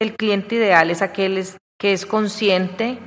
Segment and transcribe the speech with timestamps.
[0.00, 1.44] el cliente ideal es aquel
[1.78, 2.98] que es consciente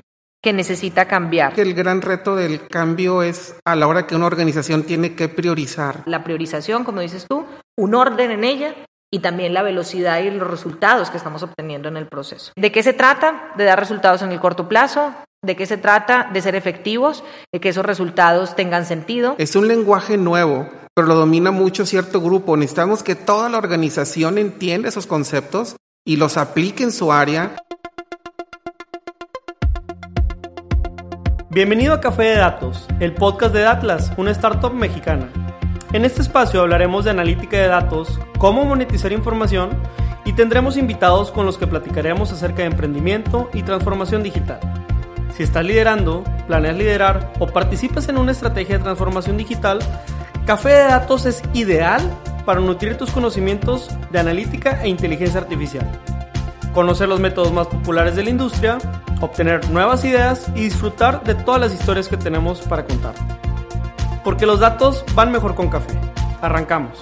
[0.44, 1.58] que necesita cambiar.
[1.60, 6.04] El gran reto del cambio es a la hora que una organización tiene que priorizar.
[6.06, 7.46] La priorización, como dices tú,
[7.78, 8.76] un orden en ella
[9.14, 12.54] y también la velocidad y los resultados que estamos obteniendo en el proceso.
[12.56, 13.52] ¿De qué se trata?
[13.56, 15.14] De dar resultados en el corto plazo.
[15.44, 16.30] ¿De qué se trata?
[16.32, 19.36] De ser efectivos, de que esos resultados tengan sentido.
[19.38, 22.58] Es un lenguaje nuevo, pero lo domina mucho cierto grupo.
[22.58, 27.56] Necesitamos que toda la organización entienda esos conceptos y los aplique en su área.
[31.50, 35.30] Bienvenido a Café de Datos, el podcast de Atlas, una startup mexicana.
[35.92, 39.72] En este espacio hablaremos de analítica de datos, cómo monetizar información
[40.24, 44.60] y tendremos invitados con los que platicaremos acerca de emprendimiento y transformación digital.
[45.36, 49.80] Si estás liderando, planeas liderar o participas en una estrategia de transformación digital,
[50.46, 52.02] Café de Datos es ideal
[52.46, 55.88] para nutrir tus conocimientos de analítica e inteligencia artificial
[56.74, 58.78] conocer los métodos más populares de la industria,
[59.20, 63.14] obtener nuevas ideas y disfrutar de todas las historias que tenemos para contar.
[64.24, 65.94] Porque los datos van mejor con café.
[66.42, 66.98] Arrancamos.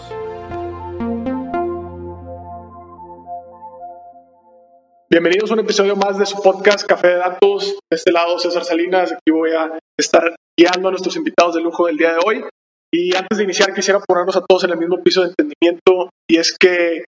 [5.09, 7.79] Bienvenidos a un episodio más de su podcast Café de Datos.
[7.89, 9.11] De este lado, César Salinas.
[9.11, 12.45] Aquí voy a estar guiando a nuestros invitados de lujo del día de hoy.
[12.91, 16.09] Y antes de iniciar, quisiera ponernos a todos en el mismo piso de entendimiento.
[16.27, 17.03] Y es que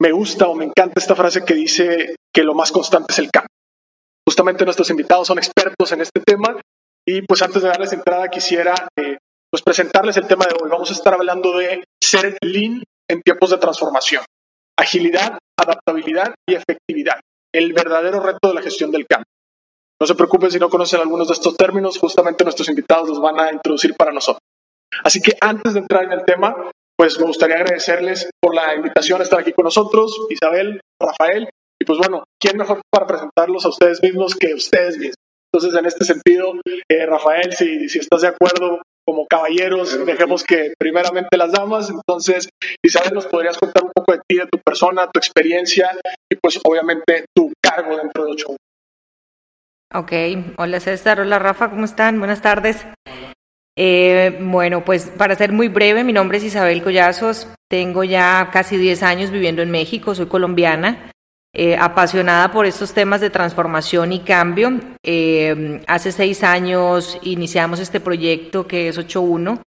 [0.00, 3.30] me gusta o me encanta esta frase que dice que lo más constante es el
[3.30, 3.48] cambio.
[4.26, 6.56] Justamente nuestros invitados son expertos en este tema
[7.06, 9.18] y pues antes de darles entrada quisiera eh,
[9.50, 10.70] pues presentarles el tema de hoy.
[10.70, 14.24] Vamos a estar hablando de ser lean en tiempos de transformación.
[14.78, 17.20] Agilidad, adaptabilidad y efectividad.
[17.52, 19.28] El verdadero reto de la gestión del cambio.
[20.00, 23.38] No se preocupen si no conocen algunos de estos términos, justamente nuestros invitados los van
[23.38, 24.42] a introducir para nosotros.
[25.02, 29.20] Así que antes de entrar en el tema, pues me gustaría agradecerles por la invitación
[29.20, 31.48] a estar aquí con nosotros, Isabel, Rafael,
[31.80, 35.16] y pues bueno, ¿quién mejor para presentarlos a ustedes mismos que ustedes mismos?
[35.52, 36.54] Entonces, en este sentido,
[36.90, 41.90] eh, Rafael, si, si estás de acuerdo, como caballeros, dejemos que primeramente las damas.
[41.90, 42.48] Entonces,
[42.82, 45.90] Isabel, ¿nos podrías contar un poco de ti, de tu persona, tu experiencia
[46.30, 48.56] y pues obviamente tu cargo dentro de Ocho?
[49.92, 50.12] Ok,
[50.56, 52.18] hola César, hola Rafa, ¿cómo están?
[52.18, 52.84] Buenas tardes.
[53.76, 58.76] Eh, bueno, pues para ser muy breve, mi nombre es Isabel Collazos, tengo ya casi
[58.76, 61.10] 10 años viviendo en México, soy colombiana,
[61.52, 64.80] eh, apasionada por estos temas de transformación y cambio.
[65.02, 69.60] Eh, hace seis años iniciamos este proyecto que es 8.1.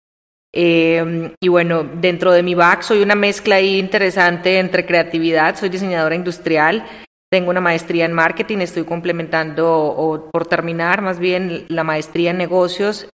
[1.41, 6.15] y bueno, dentro de mi back soy una mezcla ahí interesante entre creatividad, soy diseñadora
[6.15, 6.85] industrial,
[7.29, 12.37] tengo una maestría en marketing, estoy complementando o por terminar más bien la maestría en
[12.37, 13.09] negocios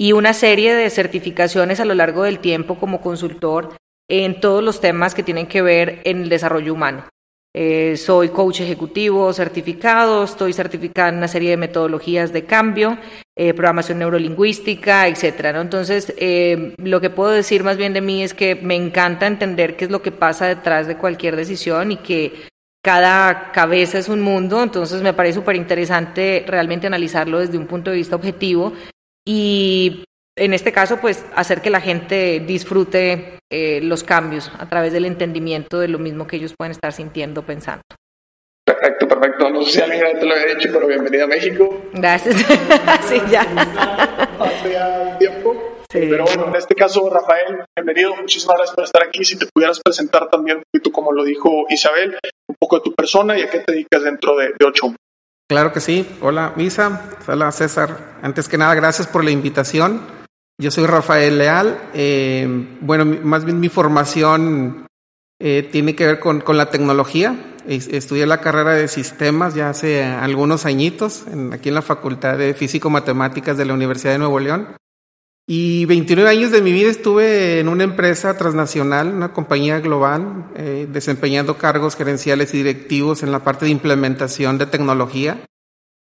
[0.00, 3.76] y una serie de certificaciones a lo largo del tiempo como consultor
[4.08, 7.04] en todos los temas que tienen que ver en el desarrollo humano.
[7.54, 12.96] Eh, soy coach ejecutivo certificado, estoy certificada en una serie de metodologías de cambio,
[13.36, 15.60] eh, programación neurolingüística, etcétera.
[15.60, 19.76] Entonces, eh, lo que puedo decir más bien de mí es que me encanta entender
[19.76, 22.48] qué es lo que pasa detrás de cualquier decisión y que
[22.82, 27.90] cada cabeza es un mundo, entonces me parece súper interesante realmente analizarlo desde un punto
[27.90, 28.72] de vista objetivo
[29.26, 30.04] y
[30.36, 35.04] en este caso, pues hacer que la gente disfrute eh, los cambios a través del
[35.04, 37.82] entendimiento de lo mismo que ellos pueden estar sintiendo, pensando.
[38.64, 39.50] Perfecto, perfecto.
[39.50, 41.82] No sé si alguien te lo había dicho, pero bienvenida a México.
[41.92, 42.36] Gracias.
[43.08, 43.42] sí, ya.
[44.38, 45.80] Hace ya tiempo.
[45.90, 46.06] Sí.
[46.08, 48.14] Pero bueno, en este caso, Rafael, bienvenido.
[48.16, 49.24] Muchísimas gracias por estar aquí.
[49.24, 52.16] Si te pudieras presentar también un poquito, como lo dijo Isabel,
[52.48, 54.94] un poco de tu persona y a qué te dedicas dentro de, de Ocho.
[55.50, 56.06] Claro que sí.
[56.20, 57.10] Hola, Misa.
[57.26, 58.20] Hola, César.
[58.22, 60.00] Antes que nada, gracias por la invitación.
[60.58, 61.76] Yo soy Rafael Leal.
[61.92, 64.86] Eh, bueno, más bien mi formación
[65.40, 67.34] eh, tiene que ver con, con la tecnología.
[67.66, 72.54] Estudié la carrera de sistemas ya hace algunos añitos, en, aquí en la Facultad de
[72.54, 74.68] Físico-Matemáticas de la Universidad de Nuevo León.
[75.52, 80.86] Y 29 años de mi vida estuve en una empresa transnacional, una compañía global, eh,
[80.88, 85.44] desempeñando cargos gerenciales y directivos en la parte de implementación de tecnología.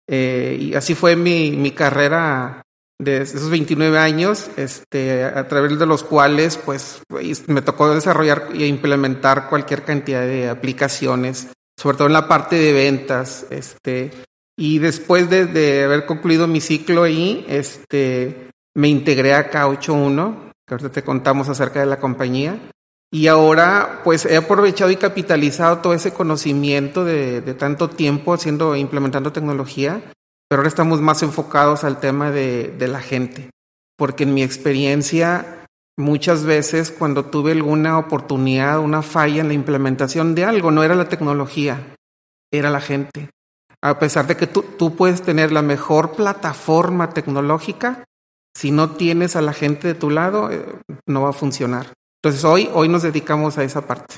[0.08, 2.64] Eh, y así fue mi, mi carrera
[3.00, 7.04] de esos 29 años, este, a través de los cuales pues,
[7.46, 11.50] me tocó desarrollar e implementar cualquier cantidad de aplicaciones,
[11.80, 13.46] sobre todo en la parte de ventas.
[13.52, 14.10] Este,
[14.58, 18.47] y después de, de haber concluido mi ciclo ahí, este,
[18.78, 22.60] me integré a K81, que ahorita te contamos acerca de la compañía.
[23.12, 29.32] Y ahora, pues he aprovechado y capitalizado todo ese conocimiento de, tanto tiempo haciendo, implementando
[29.32, 30.04] tecnología,
[30.48, 33.50] pero ahora estamos más enfocados al tema de, de, la gente,
[33.98, 35.66] porque en mi experiencia,
[35.98, 40.94] muchas veces cuando tuve alguna oportunidad, una falla en la implementación de algo, no era
[40.94, 41.96] la tecnología,
[42.52, 43.32] era la gente.
[43.82, 48.04] A pesar de que tú, tú puedes tener la mejor plataforma tecnológica,
[48.58, 50.66] si no tienes a la gente de tu lado, eh,
[51.06, 51.94] no va a funcionar.
[52.24, 54.16] Entonces hoy, hoy nos dedicamos a esa parte.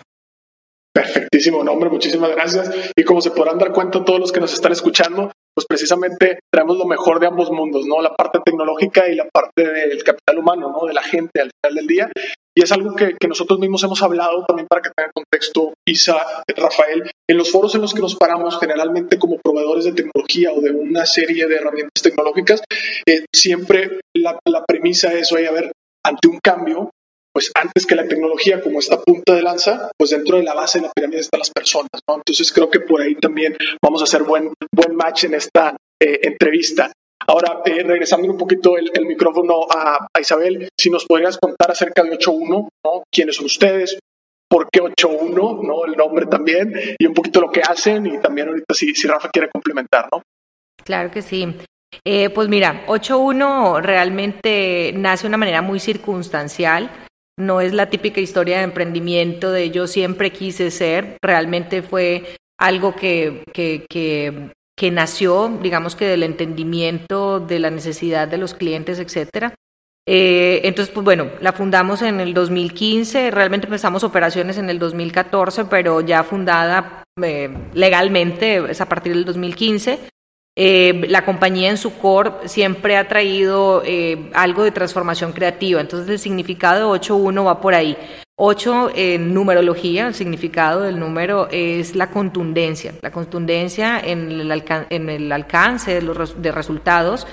[0.94, 2.72] Perfectísimo nombre, muchísimas gracias.
[2.96, 6.78] Y como se podrán dar cuenta todos los que nos están escuchando, pues precisamente traemos
[6.78, 8.02] lo mejor de ambos mundos, ¿no?
[8.02, 10.88] La parte tecnológica y la parte del capital humano, ¿no?
[10.88, 12.12] De la gente al final del día.
[12.60, 16.44] Y es algo que, que nosotros mismos hemos hablado también para que tengan contexto, Isa,
[16.58, 20.60] Rafael, en los foros en los que nos paramos generalmente como proveedores de tecnología o
[20.60, 22.62] de una serie de herramientas tecnológicas,
[23.06, 25.72] eh, siempre la, la premisa es, oye, a ver,
[26.06, 26.90] ante un cambio,
[27.34, 30.80] pues antes que la tecnología como esta punta de lanza, pues dentro de la base
[30.80, 32.18] de la pirámide están las personas, ¿no?
[32.18, 36.20] Entonces creo que por ahí también vamos a hacer buen, buen match en esta eh,
[36.24, 36.92] entrevista.
[37.30, 42.02] Ahora, eh, regresando un poquito el, micrófono a, a, Isabel, si nos podrías contar acerca
[42.04, 43.04] de 8.1, ¿no?
[43.12, 44.00] ¿Quiénes son ustedes?
[44.50, 45.64] ¿Por qué 8.1?
[45.64, 45.86] ¿no?
[45.86, 49.30] El nombre también, y un poquito lo que hacen, y también ahorita si, si Rafa
[49.30, 50.24] quiere complementar, ¿no?
[50.84, 51.56] Claro que sí.
[52.04, 56.90] Eh, pues mira, 8.1 realmente nace de una manera muy circunstancial
[57.40, 62.94] no es la típica historia de emprendimiento de yo siempre quise ser, realmente fue algo
[62.94, 68.98] que, que, que, que nació, digamos que del entendimiento de la necesidad de los clientes,
[68.98, 69.54] etcétera.
[70.08, 75.66] Eh, entonces, pues bueno, la fundamos en el 2015, realmente empezamos operaciones en el 2014,
[75.66, 80.00] pero ya fundada eh, legalmente es a partir del 2015.
[80.56, 83.84] Eh, la compañía en su core siempre ha traído
[84.34, 87.98] algo de transformación creativa, entonces el significado de 8.1 va por ahí.
[88.42, 95.10] 8 en numerología, el significado del número es la contundencia, la contundencia en el, en
[95.10, 97.28] el alcance de los de resultados.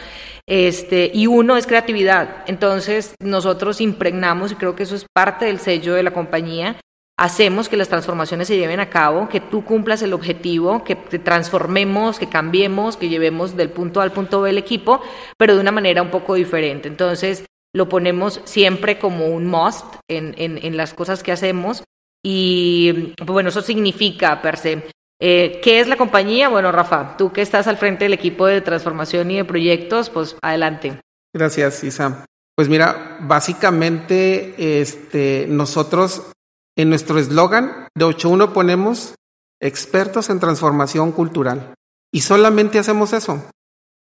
[0.48, 2.44] Este, y uno es creatividad.
[2.48, 6.76] Entonces, nosotros impregnamos, y creo que eso es parte del sello de la compañía,
[7.16, 11.20] hacemos que las transformaciones se lleven a cabo, que tú cumplas el objetivo, que te
[11.20, 15.00] transformemos, que cambiemos, que llevemos del punto A al punto B el equipo,
[15.38, 16.88] pero de una manera un poco diferente.
[16.88, 17.44] Entonces,
[17.76, 21.84] lo ponemos siempre como un must en, en, las cosas que hacemos
[22.24, 24.82] y bueno, eso significa per se.
[25.20, 26.48] Eh, ¿Qué es la compañía?
[26.48, 30.36] Bueno, Rafa, tú que estás al frente del equipo de transformación y de proyectos, pues
[30.40, 30.98] adelante.
[31.34, 32.24] Gracias, Isa.
[32.54, 36.32] Pues mira, básicamente este, nosotros
[36.78, 39.14] en nuestro eslogan de 8.1 ponemos
[39.60, 41.74] expertos en transformación cultural.
[42.10, 43.44] Y solamente hacemos eso.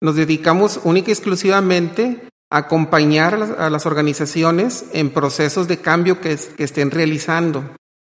[0.00, 6.90] Nos dedicamos única y exclusivamente acompañar a las, organizaciones en procesos de cambio que, estén
[6.90, 7.64] realizando.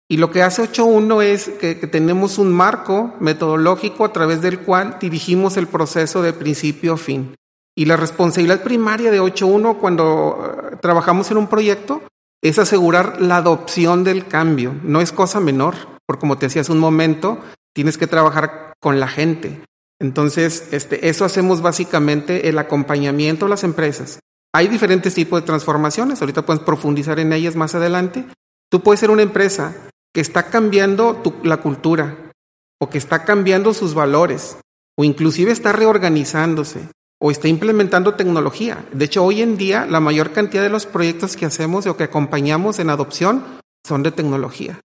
[0.09, 4.97] Y lo que hace 8.1 es que, tenemos un marco metodológico a través del cual
[5.01, 7.35] dirigimos el proceso de principio a fin.
[7.77, 12.03] Y la responsabilidad primaria de 8.1 cuando uh, trabajamos en un proyecto
[12.43, 14.75] es asegurar la adopción del cambio.
[14.83, 15.77] No es cosa menor,
[16.07, 17.39] porque como te decía hace un momento,
[17.73, 19.61] tienes que trabajar con la gente.
[20.01, 24.19] Entonces, este, eso hacemos básicamente el acompañamiento a las empresas.
[24.53, 28.27] Hay diferentes tipos de transformaciones, ahorita puedes profundizar en ellas más adelante.
[28.69, 29.75] Tú puedes ser una empresa
[30.13, 32.33] que está cambiando la cultura
[32.81, 34.57] o que está cambiando sus valores
[34.97, 36.89] o inclusive está reorganizándose
[37.21, 38.85] o está implementando tecnología.
[38.93, 42.05] De hecho, hoy en día la mayor cantidad de los proyectos que hacemos o que
[42.05, 43.45] acompañamos en adopción
[43.87, 44.81] son de tecnología.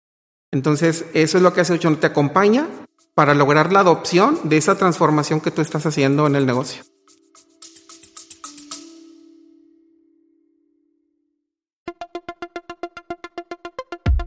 [0.52, 2.68] Entonces, eso es lo que hace Ocho, te acompaña
[3.14, 6.84] para lograr la adopción de esa transformación que tú estás haciendo en el negocio.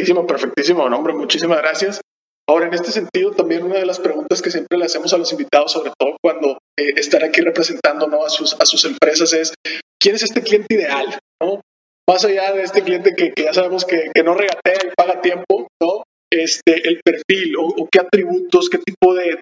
[0.00, 2.00] Perfectísimo, perfectísimo, hombre, muchísimas gracias.
[2.48, 5.30] Ahora, en este sentido, también una de las preguntas que siempre le hacemos a los
[5.30, 8.24] invitados, sobre todo cuando eh, están aquí representando ¿no?
[8.24, 9.52] a, sus, a sus empresas, es,
[10.00, 11.18] ¿quién es este cliente ideal?
[11.42, 11.60] ¿no?
[12.08, 16.02] más allá de este cliente que, ya sabemos que, no regatea y paga tiempo, ¿no?
[16.32, 19.38] Este, el perfil o, qué atributos, qué tipo de,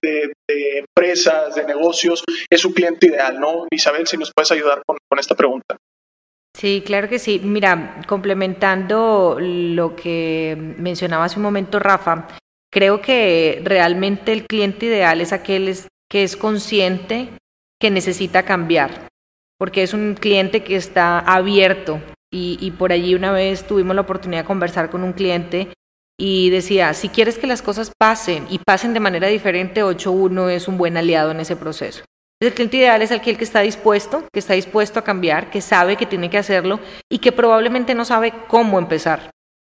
[0.49, 3.67] empresas, de negocios es su cliente ideal, ¿no?
[3.71, 5.77] Isabel, si nos puedes ayudar con esta pregunta.
[6.59, 7.41] Sí, claro que sí.
[7.43, 12.27] Mira, complementando lo que mencionaba hace un momento Rafa,
[12.69, 15.73] creo que realmente el cliente ideal es aquel
[16.11, 17.29] que es consciente
[17.81, 19.09] que necesita cambiar,
[19.57, 22.01] porque es un cliente que está abierto.
[22.31, 25.69] Y, por allí una vez tuvimos la oportunidad de conversar con un cliente
[26.19, 30.69] y decía, si quieres que las cosas pasen y pasen de manera diferente, 8.1 es
[30.69, 32.05] un buen aliado en ese proceso.
[32.41, 35.97] El cliente ideal es aquel que está dispuesto, que está dispuesto a cambiar, que sabe
[35.97, 36.79] que tiene que hacerlo
[37.11, 39.31] y que probablemente no sabe cómo empezar.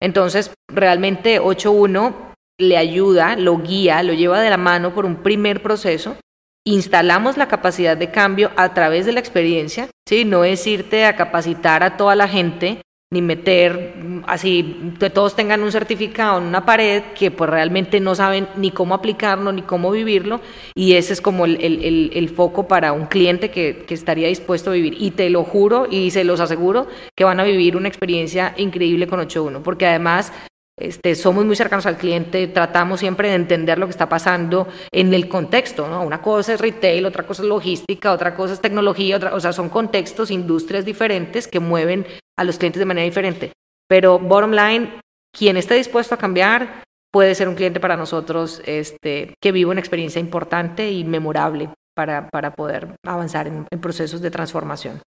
[0.02, 5.64] Entonces, realmente 8.1 le ayuda, lo guía, lo lleva de la mano por un primer
[5.64, 6.18] proceso.
[6.66, 10.26] Instalamos la capacidad de cambio a través de la experiencia, ¿sí?
[10.26, 13.96] no es irte a capacitar a toda la gente ni meter
[14.28, 18.70] así que todos tengan un certificado en una pared que pues realmente no saben ni
[18.70, 20.42] cómo aplicarlo ni cómo vivirlo
[20.76, 24.96] y ese es como el, foco para un cliente que, que, estaría dispuesto a vivir.
[25.00, 29.08] Y te lo juro y se los aseguro que van a vivir una experiencia increíble
[29.08, 30.32] con 8.1 porque además
[30.80, 35.14] este, somos muy cercanos al cliente, tratamos siempre de entender lo que está pasando en
[35.14, 36.04] el contexto, ¿no?
[36.04, 39.52] Una cosa es retail, otra cosa es logística, otra cosa es tecnología, otra, o sea,
[39.52, 42.08] son contextos, industrias diferentes que mueven
[42.38, 43.52] a los clientes de manera diferente.
[43.90, 45.02] Pero bottom line,
[45.38, 49.80] quien esté dispuesto a cambiar puede ser un cliente para nosotros este, que vive una
[49.82, 55.02] experiencia importante y memorable para, para poder avanzar en procesos de transformación.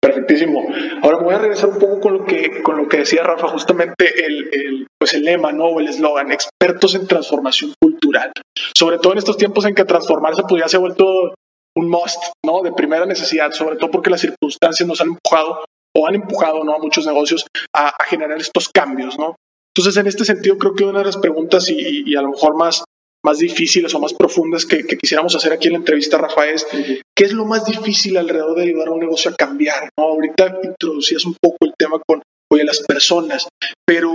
[0.00, 0.66] Perfectísimo.
[1.02, 4.24] Ahora voy a regresar un poco con lo que, con lo que decía Rafa, justamente
[4.24, 5.66] el, el pues el lema, ¿no?
[5.66, 8.32] O el eslogan, expertos en transformación cultural.
[8.76, 11.34] Sobre todo en estos tiempos en que transformarse pues ya se ha vuelto
[11.76, 12.62] un must, ¿no?
[12.62, 16.74] De primera necesidad, sobre todo porque las circunstancias nos han empujado o han empujado, ¿no?
[16.74, 19.36] A muchos negocios a, a generar estos cambios, ¿no?
[19.76, 22.56] Entonces, en este sentido, creo que una de las preguntas y, y a lo mejor
[22.56, 22.84] más,
[23.26, 26.66] más difíciles o más profundas que, quisiéramos hacer aquí en la entrevista, Rafael, es
[27.14, 29.90] qué es lo más difícil alrededor de ayudar a un negocio a cambiar.
[29.98, 30.04] ¿no?
[30.04, 33.48] Ahorita introducías un poco el tema con oye, las personas,
[33.84, 34.12] pero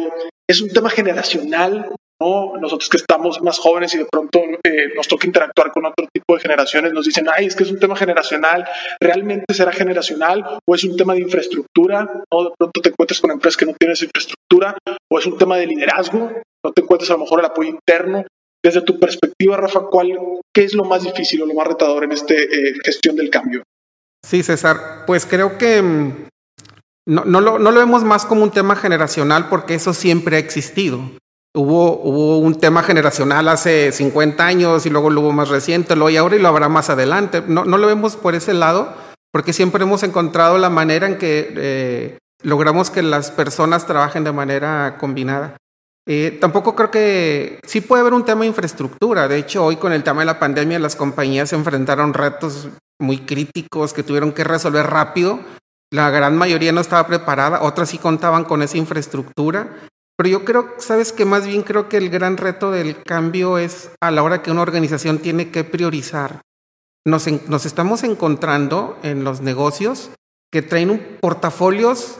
[0.49, 1.93] es un tema generacional.
[2.21, 2.53] ¿no?
[2.57, 6.35] Nosotros que estamos más jóvenes y de pronto eh, nos toca interactuar con otro tipo
[6.35, 8.63] de generaciones, nos dicen, ay, es que es un tema generacional,
[9.01, 12.03] ¿realmente será generacional o es un tema de infraestructura?
[12.31, 12.43] ¿no?
[12.43, 14.77] De pronto te encuentras con empresas que no tienen esa infraestructura
[15.11, 16.31] o es un tema de liderazgo,
[16.63, 18.23] no te encuentras a lo mejor el apoyo interno.
[18.63, 20.11] Desde tu perspectiva, Rafa, ¿cuál,
[20.53, 23.63] ¿qué es lo más difícil o lo más retador en esta eh, gestión del cambio?
[24.23, 26.27] Sí, César, pues creo que mm,
[27.07, 30.99] no, lo, vemos más como un tema generacional porque eso siempre ha existido.
[31.53, 36.07] Hubo, hubo un tema generacional hace 50 años y luego lo hubo más reciente, lo
[36.07, 37.43] hay ahora y lo habrá más adelante.
[37.45, 38.93] No, no lo vemos por ese lado
[39.31, 44.31] porque siempre hemos encontrado la manera en que eh, logramos que las personas trabajen de
[44.31, 45.57] manera combinada.
[46.07, 49.27] Eh, tampoco creo que sí puede haber un tema de infraestructura.
[49.27, 53.19] De hecho, hoy con el tema de la pandemia, las compañías se enfrentaron retos muy
[53.19, 55.39] críticos que tuvieron que resolver rápido.
[55.91, 59.77] La gran mayoría no estaba preparada, otras sí contaban con esa infraestructura.
[60.17, 63.91] Pero yo creo, sabes que más bien creo que el gran reto del cambio es
[64.01, 66.41] a la hora que una organización tiene que priorizar.
[67.05, 70.11] Nos, nos estamos encontrando en los negocios
[70.51, 72.19] que traen un portafolios.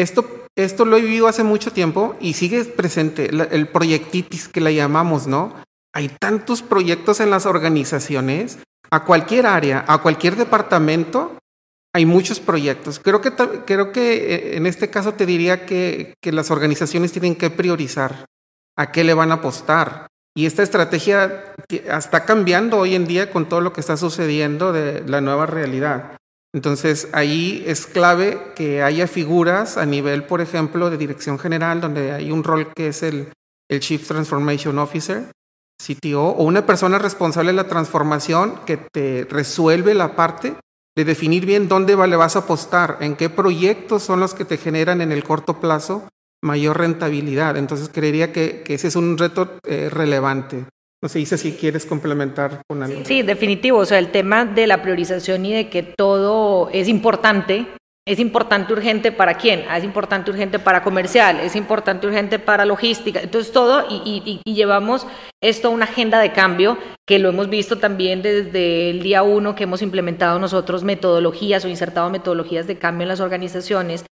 [0.00, 4.72] Esto esto lo he vivido hace mucho tiempo y sigue presente, el proyectitis que la
[4.72, 5.54] llamamos, ¿no?
[5.94, 8.58] Hay tantos proyectos en las organizaciones,
[8.90, 11.38] a cualquier área, a cualquier departamento,
[11.94, 12.98] hay muchos proyectos.
[12.98, 13.32] Creo que,
[13.66, 18.26] creo que eh, en este caso te diría que, que las organizaciones tienen que priorizar
[18.76, 20.08] a qué le van a apostar.
[20.36, 25.06] Y esta estrategia está cambiando hoy en día con todo lo que está sucediendo de
[25.06, 26.16] la nueva realidad.
[26.54, 32.12] Entonces ahí es clave que haya figuras a nivel, por ejemplo, de dirección general, donde
[32.12, 33.28] hay un rol que es el,
[33.70, 35.30] el Chief Transformation Officer,
[35.82, 40.54] CTO, o una persona responsable de la transformación que te resuelve la parte
[40.96, 44.56] de definir bien dónde le vas a apostar, en qué proyectos son los que te
[44.56, 46.08] generan en el corto plazo
[46.42, 47.56] mayor rentabilidad.
[47.56, 50.64] Entonces creería que, que ese es un reto eh, relevante.
[51.00, 53.04] No sé, Isa, si quieres complementar con algo.
[53.04, 53.78] Sí, definitivo.
[53.78, 57.66] O sea, el tema de la priorización y de que todo es importante,
[58.04, 59.64] es importante urgente para quién?
[59.68, 63.20] Ah, es importante urgente para comercial, es importante urgente para logística.
[63.20, 65.06] Entonces todo, y, llevamos
[65.40, 69.54] esto a una agenda de cambio que lo hemos visto también desde el día uno
[69.54, 74.04] que hemos implementado nosotros metodologías o insertado metodologías de cambio en las organizaciones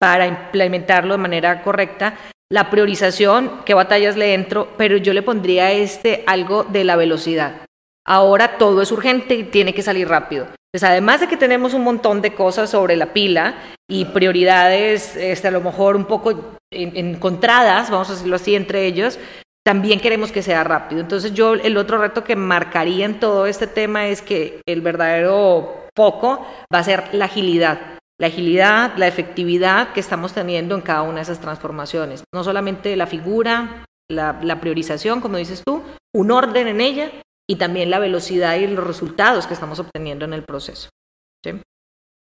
[0.00, 2.16] para implementarlo de manera correcta
[2.52, 7.64] la priorización, qué batallas le entro, pero yo le pondría este algo de la velocidad.
[8.06, 10.44] Ahora todo es urgente y tiene que salir rápido.
[10.44, 13.54] Entonces, además de que tenemos un montón de cosas sobre la pila
[13.88, 19.18] y prioridades, este, a lo mejor un poco encontradas, vamos a decirlo así, entre ellos,
[19.64, 21.00] también queremos que sea rápido.
[21.00, 25.86] Entonces yo el otro reto que marcaría en todo este tema es que el verdadero
[25.96, 27.98] foco va a ser la agilidad.
[28.22, 32.22] La agilidad, la efectividad que estamos teniendo en cada una de esas transformaciones.
[32.32, 35.82] No solamente la figura, la, priorización, como dices tú,
[36.14, 37.10] un orden en ella,
[37.50, 40.88] y también la velocidad y los resultados que estamos obteniendo en el proceso.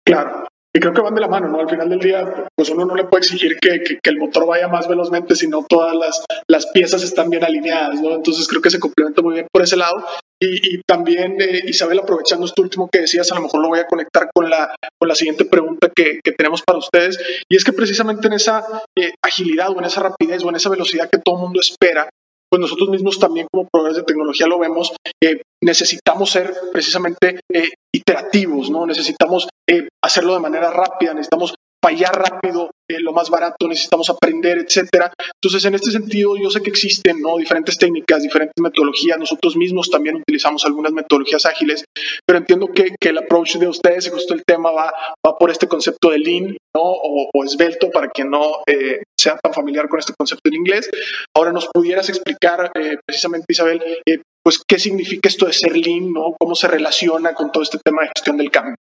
[0.06, 0.48] Claro.
[0.72, 1.58] Y creo que van de la mano, ¿no?
[1.58, 4.68] Al final del día, pues uno no le puede exigir que, que, el motor vaya
[4.68, 8.14] más velozmente, sino todas las, las, piezas están bien alineadas, ¿no?
[8.14, 10.04] Entonces creo que se complementa muy bien por ese lado.
[10.40, 13.80] Y, y también, eh, Isabel, aprovechando esto último que decías, a lo mejor lo voy
[13.80, 17.18] a conectar con la, con la siguiente pregunta que, que tenemos para ustedes.
[17.48, 18.64] Y es que precisamente en esa
[18.96, 22.08] eh, agilidad o en esa rapidez o en esa velocidad que todo el mundo espera,
[22.50, 24.92] pues nosotros mismos también como proveedores de tecnología lo vemos,
[25.22, 28.86] eh, necesitamos ser precisamente eh, iterativos, ¿no?
[28.86, 34.58] Necesitamos eh, hacerlo de manera rápida, necesitamos fallar rápido, eh, lo más barato, necesitamos aprender,
[34.58, 35.12] etcétera.
[35.40, 37.36] Entonces, en este sentido, yo sé que existen ¿no?
[37.36, 39.18] diferentes técnicas, diferentes metodologías.
[39.18, 41.84] Nosotros mismos también utilizamos algunas metodologías ágiles,
[42.26, 44.92] pero entiendo que, que el approach de ustedes, y justo el tema va,
[45.38, 49.98] por este concepto de lean o, esbelto, para quien no eh, sea tan familiar con
[49.98, 50.90] este concepto en inglés.
[51.36, 56.12] Ahora, ¿nos pudieras explicar eh, precisamente, Isabel, eh, pues qué significa esto de ser lean,
[56.12, 56.34] ¿no?
[56.38, 58.74] cómo se relaciona con todo este tema de gestión del cambio?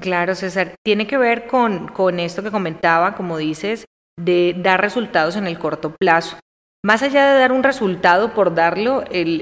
[0.00, 0.74] Claro, César.
[0.84, 3.84] Tiene que ver con, con esto que comentaba, como dices,
[4.18, 6.38] de dar resultados en el corto plazo.
[6.84, 9.40] Más allá de dar un resultado por darlo, el,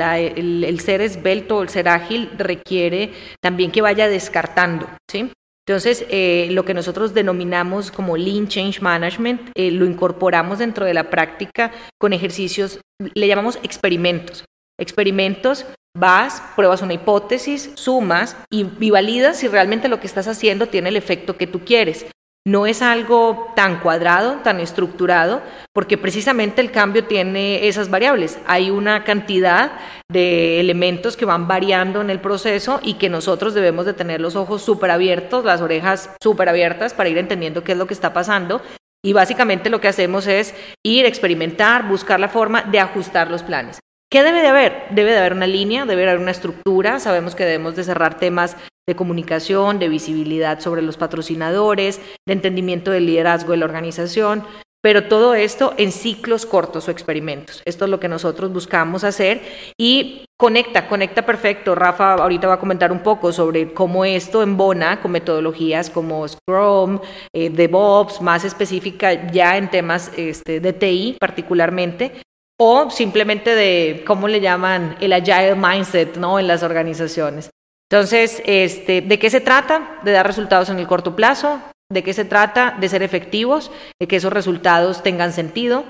[0.00, 5.32] el, el ser esbelto, el ser ágil, requiere también que vaya descartando, ¿sí?
[5.66, 10.92] Entonces, eh, lo que nosotros denominamos como Lean Change Management, eh, lo incorporamos dentro de
[10.92, 14.44] la práctica con ejercicios, le llamamos experimentos.
[14.78, 15.64] Experimentos
[15.96, 20.88] Vas, pruebas una hipótesis, sumas y, y, validas si realmente lo que estás haciendo tiene
[20.88, 22.06] el efecto que tú quieres.
[22.46, 25.40] No es algo tan cuadrado, tan estructurado,
[25.72, 28.38] porque precisamente el cambio tiene esas variables.
[28.46, 29.72] Hay una cantidad
[30.12, 34.36] de elementos que van variando en el proceso y que nosotros debemos de tener los
[34.36, 38.12] ojos súper abiertos, las orejas súper abiertas para ir entendiendo qué es lo que está
[38.12, 38.60] pasando.
[39.02, 43.78] Y básicamente lo que hacemos es ir, experimentar, buscar la forma de ajustar los planes.
[44.14, 44.84] ¿Qué debe de haber?
[44.90, 47.00] Debe de haber una línea, debe de haber una estructura.
[47.00, 48.56] Sabemos que debemos de cerrar temas
[48.88, 54.44] de comunicación, de visibilidad sobre los patrocinadores, de entendimiento del liderazgo de la organización,
[54.80, 57.60] pero todo esto en ciclos cortos o experimentos.
[57.64, 59.42] Esto es lo que nosotros buscamos hacer
[59.76, 61.74] y conecta, conecta perfecto.
[61.74, 67.00] Rafa ahorita va a comentar un poco sobre cómo esto embona con metodologías como Scrum,
[67.34, 72.12] eh, DevOps, más específica ya en temas este, de TI particularmente,
[72.58, 76.38] o simplemente de cómo le llaman el agile mindset ¿no?
[76.38, 77.50] en las organizaciones.
[77.90, 80.00] Entonces, este, ¿de qué se trata?
[80.02, 81.60] De dar resultados en el corto plazo.
[81.90, 82.76] ¿De qué se trata?
[82.80, 85.84] De ser efectivos, de que esos resultados tengan sentido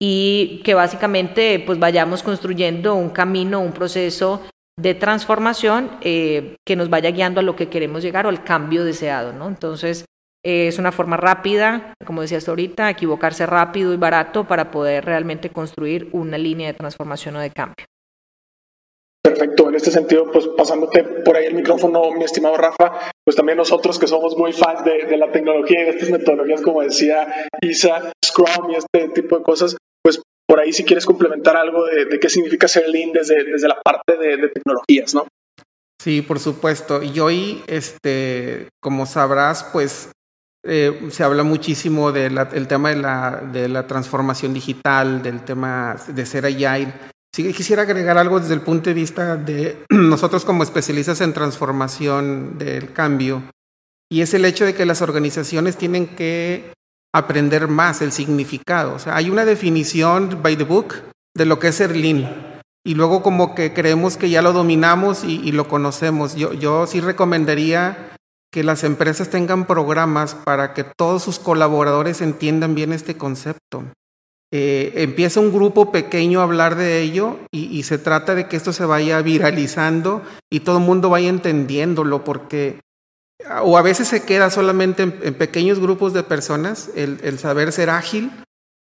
[0.00, 4.42] y que básicamente pues vayamos construyendo un camino, un proceso
[4.78, 8.84] de transformación eh, que nos vaya guiando a lo que queremos llegar o al cambio
[8.84, 9.48] deseado, ¿no?
[9.48, 10.04] Entonces,
[10.44, 16.08] es una forma rápida, como decías ahorita, equivocarse rápido y barato para poder realmente construir
[16.12, 17.86] una línea de transformación o de cambio.
[19.22, 23.56] Perfecto, en este sentido, pues pasándote por ahí el micrófono, mi estimado Rafa, pues también
[23.56, 27.46] nosotros que somos muy fans de, de la tecnología y de estas metodologías, como decía
[27.60, 32.06] Isa, Scrum y este tipo de cosas, pues por ahí si quieres complementar algo de,
[32.06, 35.26] de qué significa ser Lean desde, desde la parte de, de tecnologías, ¿no?
[36.02, 37.00] Sí, por supuesto.
[37.00, 40.10] Y hoy, este, como sabrás, pues
[40.64, 46.92] eh, se habla muchísimo del tema de la, transformación digital, del tema de ser agile.
[47.34, 52.92] Quisiera agregar algo desde el punto de vista de nosotros como especialistas en transformación del
[52.92, 53.42] cambio,
[54.10, 56.72] y es el hecho de que las organizaciones tienen que
[57.14, 58.94] aprender más el significado.
[58.94, 60.94] O sea, hay una definición by the book
[61.34, 62.60] de lo que es ser lean.
[62.84, 66.34] Y luego como que creemos que ya lo dominamos y, y lo conocemos.
[66.34, 68.12] Yo, yo sí recomendaría
[68.52, 73.84] que las empresas tengan programas para que todos sus colaboradores entiendan bien este concepto.
[74.54, 78.74] Eh, empieza un grupo pequeño a hablar de ello y, se trata de que esto
[78.74, 82.80] se vaya viralizando y todo el mundo vaya entendiéndolo porque
[83.62, 88.30] o a veces se queda solamente en, pequeños grupos de personas el, saber ser ágil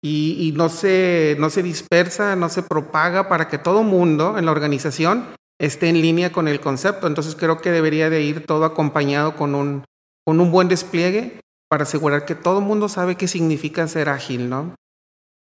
[0.03, 4.47] y, y, no, se, no se dispersa, no se propaga para que todo mundo en
[4.47, 5.27] la organización
[5.61, 7.07] esté en línea con el concepto.
[7.07, 9.85] Entonces creo que debería de ir todo acompañado con un,
[10.25, 14.49] con un buen despliegue para asegurar que todo el mundo sabe qué significa ser ágil,
[14.49, 14.75] ¿no?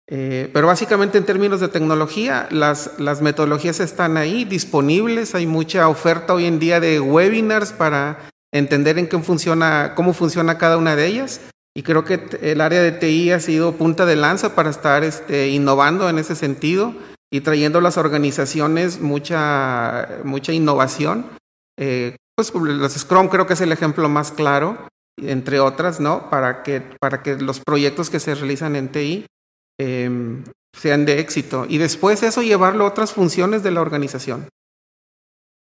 [0.09, 5.87] Eh, pero básicamente en términos de tecnología, las, las metodologías están ahí disponibles, hay mucha
[5.89, 10.95] oferta hoy en día de webinars para entender en qué funciona, cómo funciona cada una
[10.95, 11.41] de ellas.
[11.75, 15.49] Y creo que el área de TI ha sido punta de lanza para estar este,
[15.49, 16.95] innovando en ese sentido
[17.31, 21.25] y trayendo a las organizaciones mucha, mucha innovación.
[21.79, 24.87] Eh, pues los Scrum creo que es el ejemplo más claro,
[25.21, 26.29] entre otras, ¿no?
[26.29, 29.25] Para que, para que los proyectos que se realizan en TI
[29.79, 30.43] em,
[30.75, 31.65] sean de éxito.
[31.67, 34.47] Y después eso llevarlo a otras funciones de la organización.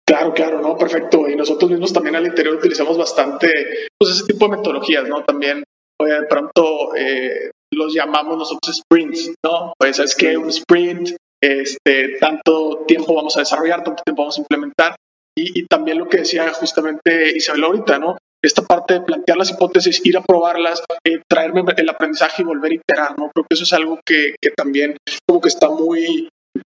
[0.07, 1.29] Claro, claro, no, perfecto.
[1.29, 3.51] Y nosotros mismos también al interior utilizamos bastante,
[3.97, 5.23] pues ese tipo de metodologías, ¿no?
[5.23, 5.63] También,
[5.99, 9.73] de pronto eh, los llamamos nosotros sprints, ¿no?
[9.77, 14.41] Pues es que un sprint, este, tanto tiempo vamos a desarrollar, tanto tiempo vamos a
[14.41, 14.95] implementar.
[15.37, 18.17] Y, también lo que decía justamente Isabel ahorita, ¿no?
[18.41, 22.71] esta parte de plantear las hipótesis, ir a probarlas, eh, traerme el aprendizaje y volver
[22.71, 23.29] a iterar, ¿no?
[23.33, 24.95] Creo que eso es algo que, que, también
[25.27, 26.29] como que está muy,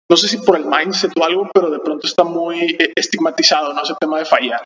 [0.09, 3.73] no sé si por el mindset o algo, pero de pronto está muy eh, estigmatizado,
[3.73, 3.83] ¿no?
[3.83, 4.63] Ese tema de fallar.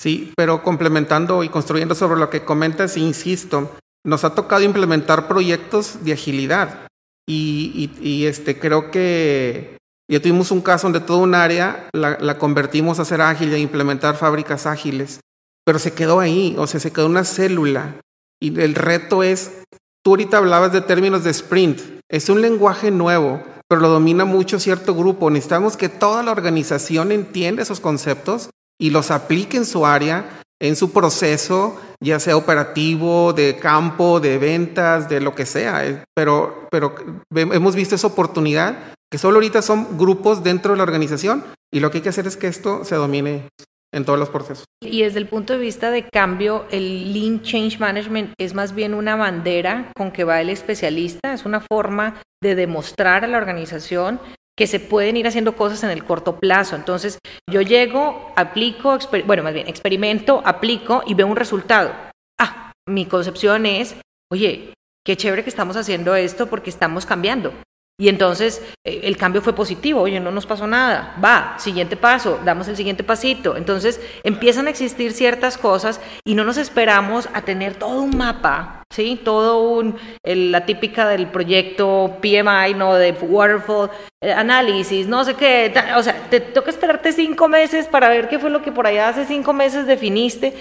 [0.00, 3.76] Sí, pero complementando y construyendo sobre lo que comentas, insisto,
[4.06, 6.86] nos ha tocado implementar proyectos de agilidad
[7.30, 9.76] y, y, este, creo que
[10.10, 13.54] ya tuvimos un caso donde toda un área la, la convertimos a ser ágil y
[13.54, 15.20] a implementar fábricas ágiles
[15.64, 18.00] pero se quedó ahí, o sea, se quedó una célula.
[18.40, 19.62] Y el reto es,
[20.02, 24.58] tú ahorita hablabas de términos de sprint, es un lenguaje nuevo, pero lo domina mucho
[24.58, 25.30] cierto grupo.
[25.30, 30.76] Necesitamos que toda la organización entienda esos conceptos y los aplique en su área, en
[30.76, 35.86] su proceso, ya sea operativo, de campo, de ventas, de lo que sea.
[35.86, 36.94] Eh, pero, pero
[37.34, 41.90] hemos visto esa oportunidad, que solo ahorita son grupos dentro de la organización y lo
[41.90, 43.48] que hay que hacer es que esto se domine
[43.92, 44.64] en todos los procesos.
[44.82, 48.94] Y desde el punto de vista de cambio, el Lean Change Management es más bien
[48.94, 54.20] una bandera con que va el especialista, es una forma de demostrar a la organización
[54.60, 56.76] que se pueden ir haciendo cosas en el corto plazo.
[56.76, 57.18] Entonces,
[57.50, 61.94] yo llego, aplico, bueno, más bien, experimento, aplico y veo un resultado.
[62.38, 63.96] Ah, mi concepción es,
[64.30, 67.54] oye, qué chévere que estamos haciendo esto porque estamos cambiando.
[68.00, 72.40] Y entonces eh, el cambio fue positivo, oye, no nos pasó nada, va, siguiente paso,
[72.46, 73.58] damos el siguiente pasito.
[73.58, 78.84] Entonces empiezan a existir ciertas cosas y no nos esperamos a tener todo un mapa,
[78.90, 79.20] ¿sí?
[79.22, 82.94] Todo un, la típica del proyecto PMI, ¿no?
[82.94, 83.90] De Waterfall,
[84.22, 88.38] eh, análisis, no sé qué, o sea, te toca esperarte cinco meses para ver qué
[88.38, 90.54] fue lo que por allá hace cinco meses definiste.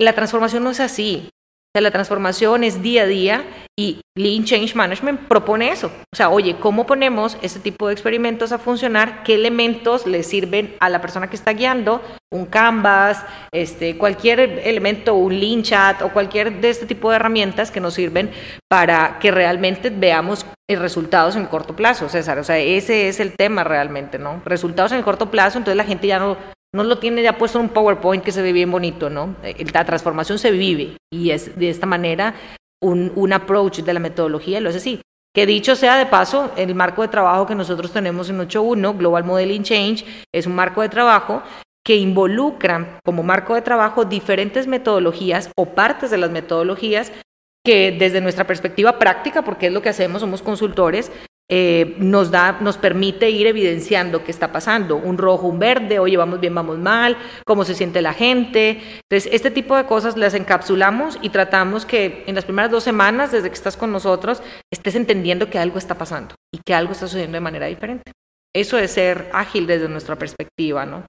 [0.00, 1.28] La transformación no es así
[1.74, 3.44] sea, la transformación es día a día
[3.76, 5.88] y Lean Change Management propone eso.
[6.12, 9.24] O sea, oye, ¿cómo ponemos este tipo de experimentos a funcionar?
[9.24, 12.00] ¿Qué elementos le sirven a la persona que está guiando?
[12.32, 17.72] Un Canvas, este, cualquier elemento, un Lean Chat o cualquier de este tipo de herramientas
[17.72, 18.30] que nos sirven
[18.68, 22.38] para que realmente veamos resultados en el corto plazo, César.
[22.38, 24.40] O sea, ese es el tema realmente, ¿no?
[24.44, 26.36] Resultados en el corto plazo, entonces la gente ya no
[26.74, 29.36] no lo tiene ya puesto en un PowerPoint que se ve bien bonito, ¿no?
[29.44, 32.34] Eh, la transformación se vive y es de esta manera
[32.82, 35.00] un, un approach de la metodología, lo es así.
[35.34, 39.24] Que dicho sea de paso, el marco de trabajo que nosotros tenemos en 8.1, Global
[39.24, 41.42] Modeling Change, es un marco de trabajo
[41.84, 47.12] que involucra como marco de trabajo diferentes metodologías o partes de las metodologías
[47.64, 51.10] que desde nuestra perspectiva práctica, porque es lo que hacemos, somos consultores,
[51.50, 56.16] eh, nos da, nos permite ir evidenciando qué está pasando, un rojo, un verde, oye,
[56.16, 58.80] vamos bien, vamos mal, cómo se siente la gente.
[59.10, 63.32] Entonces, este tipo de cosas las encapsulamos y tratamos que en las primeras dos semanas,
[63.32, 67.06] desde que estás con nosotros, estés entendiendo que algo está pasando y que algo está
[67.06, 68.12] sucediendo de manera diferente.
[68.54, 71.04] Eso es ser ágil desde nuestra perspectiva, ¿no?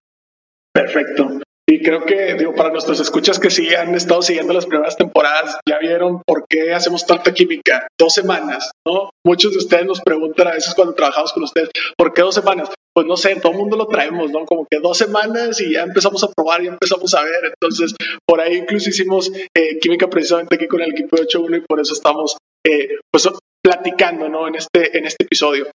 [0.73, 1.44] Perfecto.
[1.67, 5.57] Y creo que, digo, para nuestros escuchas que sí han estado siguiendo las primeras temporadas,
[5.67, 7.87] ya vieron por qué hacemos tanta química.
[7.99, 9.09] Dos semanas, ¿no?
[9.25, 12.69] Muchos de ustedes nos preguntan a veces cuando trabajamos con ustedes, ¿por qué dos semanas?
[12.93, 14.45] Pues no sé, todo el mundo lo traemos, ¿no?
[14.45, 17.45] Como que dos semanas y ya empezamos a probar, y empezamos a ver.
[17.45, 17.95] Entonces,
[18.27, 21.79] por ahí incluso hicimos eh, química precisamente aquí con el equipo de 8.1 y por
[21.79, 23.27] eso estamos, eh, pues,
[23.63, 24.47] platicando, ¿no?
[24.47, 25.65] En este, en este episodio.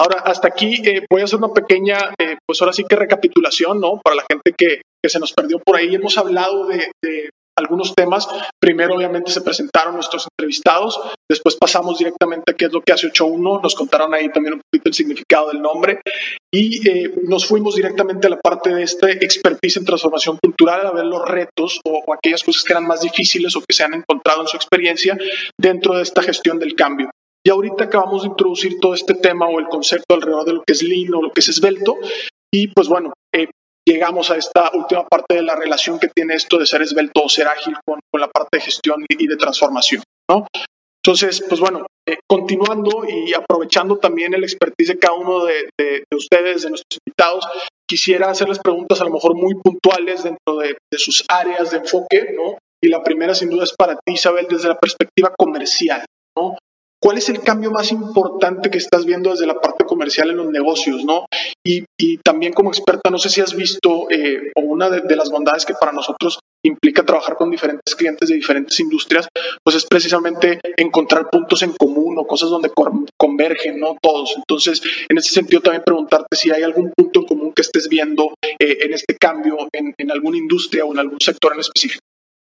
[0.00, 3.78] Ahora, hasta aquí eh, voy a hacer una pequeña, eh, pues ahora sí que recapitulación,
[3.78, 4.00] ¿no?
[4.02, 5.94] Para la gente que, se nos perdió por ahí.
[5.94, 8.26] Hemos hablado de, de, algunos temas.
[8.58, 10.98] Primero, obviamente, se presentaron nuestros entrevistados.
[11.28, 13.62] Después pasamos directamente a qué es lo que hace 8.1.
[13.62, 16.00] Nos contaron ahí también un poquito el significado del nombre.
[16.50, 20.92] Y eh, nos fuimos directamente a la parte de este expertise en transformación cultural, a
[20.92, 23.92] ver los retos o, o aquellas cosas que eran más difíciles o que se han
[23.92, 25.18] encontrado en su experiencia
[25.60, 27.10] dentro de esta gestión del cambio.
[27.44, 30.72] Y ahorita acabamos de introducir todo este tema o el concepto alrededor de lo que
[30.72, 31.96] es lean o lo que es esbelto.
[32.52, 33.48] Y pues bueno, eh,
[33.86, 37.28] llegamos a esta última parte de la relación que tiene esto de ser esbelto o
[37.28, 40.02] ser ágil con, la parte de gestión y de transformación.
[40.28, 40.46] ¿no?
[41.02, 45.70] Entonces, pues bueno, eh, continuando y aprovechando también el expertise de cada uno de,
[46.14, 47.48] ustedes, de nuestros invitados,
[47.88, 52.34] quisiera hacerles preguntas a lo mejor muy puntuales dentro de, de, sus áreas de enfoque,
[52.36, 52.58] ¿no?
[52.82, 56.04] Y la primera sin duda es para ti, Isabel, desde la perspectiva comercial,
[56.36, 56.56] ¿no?
[57.02, 60.50] ¿Cuál es el cambio más importante que estás viendo desde la parte comercial en los
[60.50, 61.24] negocios, no?
[61.66, 61.84] Y,
[62.22, 65.74] también como experta, no sé si has visto eh, o una de, las bondades que
[65.74, 69.28] para nosotros implica trabajar con diferentes clientes de diferentes industrias,
[69.64, 72.70] pues es precisamente encontrar puntos en común o cosas donde
[73.16, 73.96] convergen, ¿no?
[74.00, 74.34] Todos.
[74.36, 78.34] Entonces, en ese sentido también preguntarte si hay algún punto en común que estés viendo
[78.42, 82.02] eh, en este cambio en, en alguna industria o en algún sector en específico.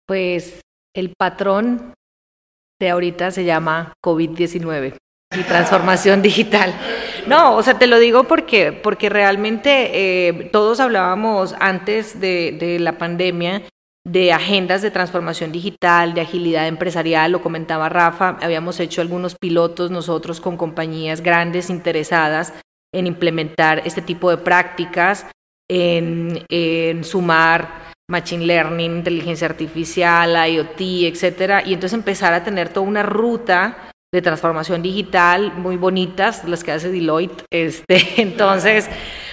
[0.07, 0.61] Pues
[0.95, 1.93] el patrón
[2.81, 4.95] de ahorita se llama COVID-19
[5.37, 6.75] y transformación digital.
[7.27, 9.91] No, o sea, te lo digo porque, porque realmente
[10.29, 13.62] eh, todos hablábamos antes de, la pandemia
[14.07, 19.91] de agendas de transformación digital, de agilidad empresarial, lo comentaba Rafa, habíamos hecho algunos pilotos
[19.91, 22.55] nosotros con compañías grandes interesadas
[22.95, 25.27] en implementar este tipo de prácticas,
[25.69, 30.81] en sumar machine learning, inteligencia artificial, IoT,
[31.12, 36.64] etcétera, y entonces empezar a tener toda una ruta de transformación digital muy bonitas, las
[36.64, 37.44] que hace Deloitte.
[37.51, 38.88] Este, entonces,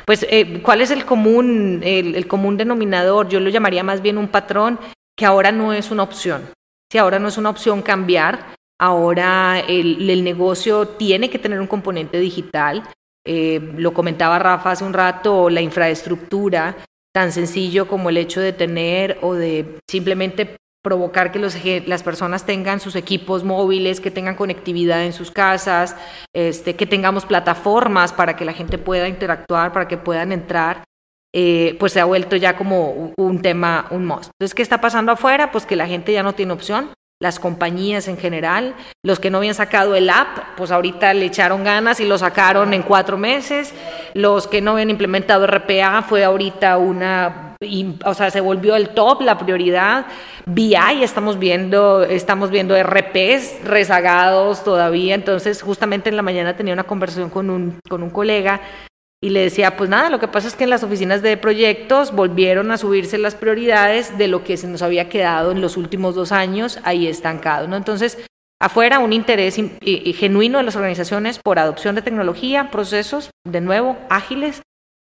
[0.05, 3.29] pues, eh, ¿cuál es el común, el, común denominador?
[3.29, 4.79] Yo lo llamaría más bien un patrón
[5.17, 6.49] que ahora no es una opción.
[6.91, 12.19] Si ahora no es una opción cambiar, ahora el, negocio tiene que tener un componente
[12.19, 12.83] digital.
[13.25, 16.75] Eh, lo comentaba Rafa hace un rato, la infraestructura,
[17.15, 22.45] tan sencillo como el hecho de tener o de simplemente provocar que los, las personas
[22.45, 25.95] tengan sus equipos móviles, que tengan conectividad en sus casas,
[26.35, 30.83] este, que tengamos plataformas para que la gente pueda interactuar, para que puedan entrar,
[31.33, 34.31] eh, pues se ha vuelto ya como un tema, un must.
[34.37, 35.53] Entonces, ¿qué está pasando afuera?
[35.53, 36.89] Pues que la gente ya no tiene opción,
[37.21, 41.63] las compañías en general, los que no habían sacado el app, pues ahorita le echaron
[41.63, 43.73] ganas y lo sacaron en cuatro meses,
[44.13, 47.55] los que no habían implementado RPA fue ahorita una,
[48.03, 50.07] o sea, se volvió el top, la prioridad,
[50.45, 56.83] BI estamos viendo, estamos viendo RPs rezagados todavía, entonces justamente en la mañana tenía una
[56.83, 58.59] conversación con un, con un colega
[59.21, 62.11] y le decía, pues nada, lo que pasa es que en las oficinas de proyectos
[62.11, 66.15] volvieron a subirse las prioridades de lo que se nos había quedado en los últimos
[66.15, 67.75] dos años ahí estancado, ¿no?
[67.75, 68.23] Entonces,
[68.61, 74.61] afuera un interés genuino de las organizaciones por adopción de tecnología, procesos, de nuevo, ágiles,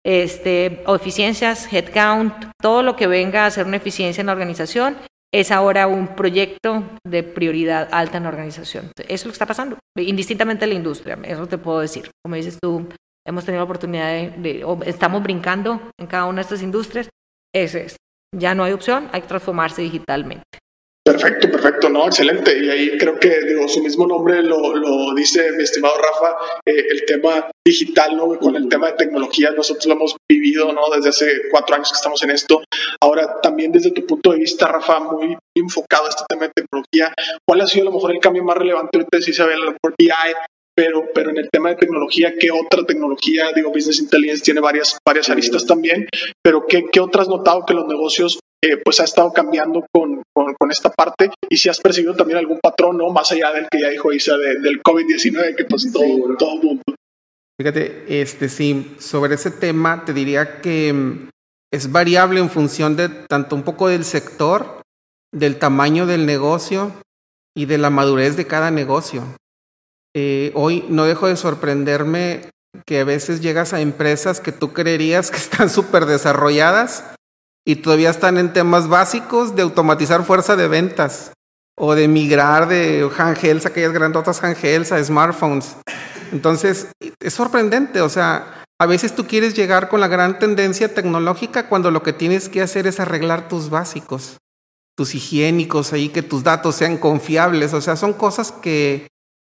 [0.05, 4.97] este, eficiencias, headcount, todo lo que venga a hacer una eficiencia en la organización
[5.31, 8.91] es ahora un proyecto de prioridad alta en la organización.
[8.97, 12.09] Eso es lo que está pasando, indistintamente de la industria, eso te puedo decir.
[12.23, 12.87] Como dices tú,
[13.29, 17.09] hemos tenido la oportunidad de, estamos brincando en cada una de estas industrias,
[17.53, 17.95] ese es.
[18.35, 20.43] Ya no hay opción, hay que transformarse digitalmente.
[21.03, 22.55] Perfecto, perfecto, no, excelente.
[22.57, 26.85] Y ahí creo que digo, su mismo nombre lo, lo dice mi estimado Rafa, eh,
[26.91, 28.37] el tema digital, ¿no?
[28.37, 30.81] Con el tema de tecnología, nosotros lo hemos vivido, ¿no?
[30.95, 32.61] Desde hace cuatro años que estamos en esto.
[33.01, 37.13] Ahora, también desde tu punto de vista, Rafa, muy enfocado a este tema de tecnología,
[37.47, 39.95] ¿cuál ha sido a lo mejor el cambio más relevante ahorita si se ve por
[39.97, 40.09] BI
[40.79, 43.51] pero, pero en el tema de tecnología, ¿qué otra tecnología?
[43.53, 46.07] Digo, Business Intelligence tiene varias, varias aristas también,
[46.41, 50.23] pero ¿qué, qué otras has notado que los negocios eh, pues ha estado cambiando con,
[50.33, 51.31] con, esta parte?
[51.49, 53.09] Y si has percibido también algún patrón, ¿no?
[53.09, 56.95] Más allá del que ya dijo Isa, del COVID-19, que pues todo, todo el mundo.
[57.59, 61.29] Fíjate, este sí, sobre ese tema te diría que mm,
[61.73, 64.81] es variable en función de tanto un poco del sector,
[65.33, 66.93] del tamaño del negocio
[67.53, 69.25] y de la madurez de cada negocio.
[70.15, 72.49] Eh, hoy no dejo de sorprenderme
[72.85, 77.03] que a veces llegas a empresas que tú creerías que están súper desarrolladas
[77.65, 81.33] y todavía están en temas básicos de automatizar fuerza de ventas
[81.77, 85.77] o de migrar de handhelds, aquellas grandotas handhelds a smartphones.
[86.31, 86.87] Entonces,
[87.19, 91.91] es sorprendente, o sea, a veces tú quieres llegar con la gran tendencia tecnológica cuando
[91.91, 94.37] lo que tienes que hacer es arreglar tus básicos,
[94.95, 99.07] tus higiénicos, ahí que tus datos sean confiables, o sea, son cosas que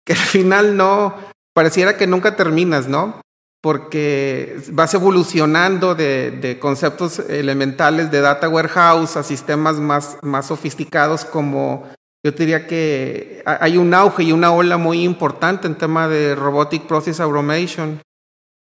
[0.06, 1.16] que al final no,
[1.54, 3.22] pareciera que nunca terminas, ¿no?
[3.62, 11.26] Porque vas evolucionando de, de conceptos elementales de data warehouse a sistemas más, más sofisticados
[11.26, 11.88] como
[12.24, 16.84] yo diría que hay un auge y una ola muy importante en tema de robotic
[16.84, 18.00] process automation.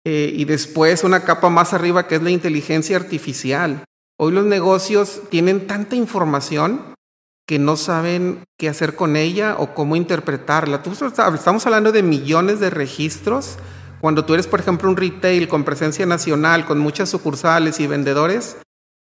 [0.05, 3.85] Eh, y después una capa más arriba que es la inteligencia artificial.
[4.19, 6.95] Hoy los negocios tienen tanta información
[7.47, 10.83] que no saben qué hacer con ella o cómo interpretarla.
[10.85, 13.57] estamos hablando de millones de registros.
[14.01, 18.57] Cuando tú eres, por ejemplo, un retail con presencia nacional, con muchas sucursales y vendedores,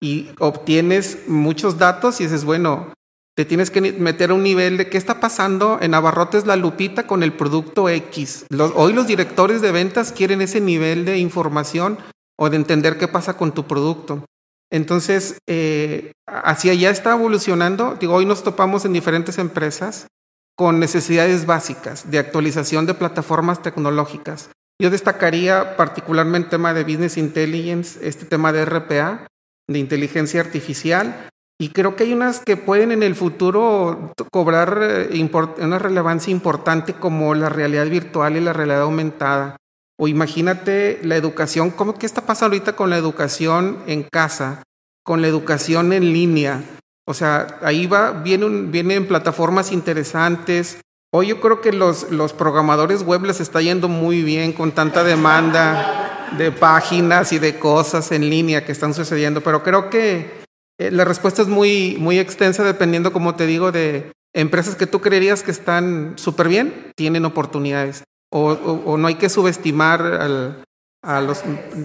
[0.03, 2.92] y obtienes muchos datos y dices, bueno,
[3.37, 7.07] te tienes que meter a un nivel de qué está pasando en Abarrotes La Lupita
[7.07, 8.47] con el producto X.
[8.75, 11.99] hoy los directores de ventas quieren ese nivel de información
[12.37, 14.25] o de entender qué pasa con tu producto.
[14.72, 17.96] Entonces, eh, hacia allá está evolucionando.
[18.00, 20.06] Digo, hoy nos topamos en diferentes empresas
[20.56, 24.48] con necesidades básicas de actualización de plataformas tecnológicas.
[24.80, 29.26] Yo destacaría particularmente el tema de Business Intelligence, este tema de RPA,
[29.68, 31.28] de inteligencia artificial,
[31.61, 36.94] y creo que hay unas que pueden en el futuro cobrar eh, una relevancia importante
[36.94, 39.56] como la realidad virtual y la realidad aumentada.
[40.02, 44.64] O imagínate la educación, ¿cómo, ¿qué está pasando ahorita con la educación en casa,
[45.04, 46.60] con la educación en línea?
[47.06, 50.80] O sea, ahí va, vienen, vienen plataformas interesantes.
[51.12, 55.04] Hoy yo creo que los, los programadores web les está yendo muy bien con tanta
[55.04, 60.42] demanda de páginas y de cosas en línea que están sucediendo, pero creo que
[60.80, 65.00] eh, la respuesta es muy, muy extensa dependiendo, como te digo, de empresas que tú
[65.00, 68.02] creerías que están súper bien, tienen oportunidades.
[68.35, 70.01] O, no hay que subestimar
[71.03, 71.45] a los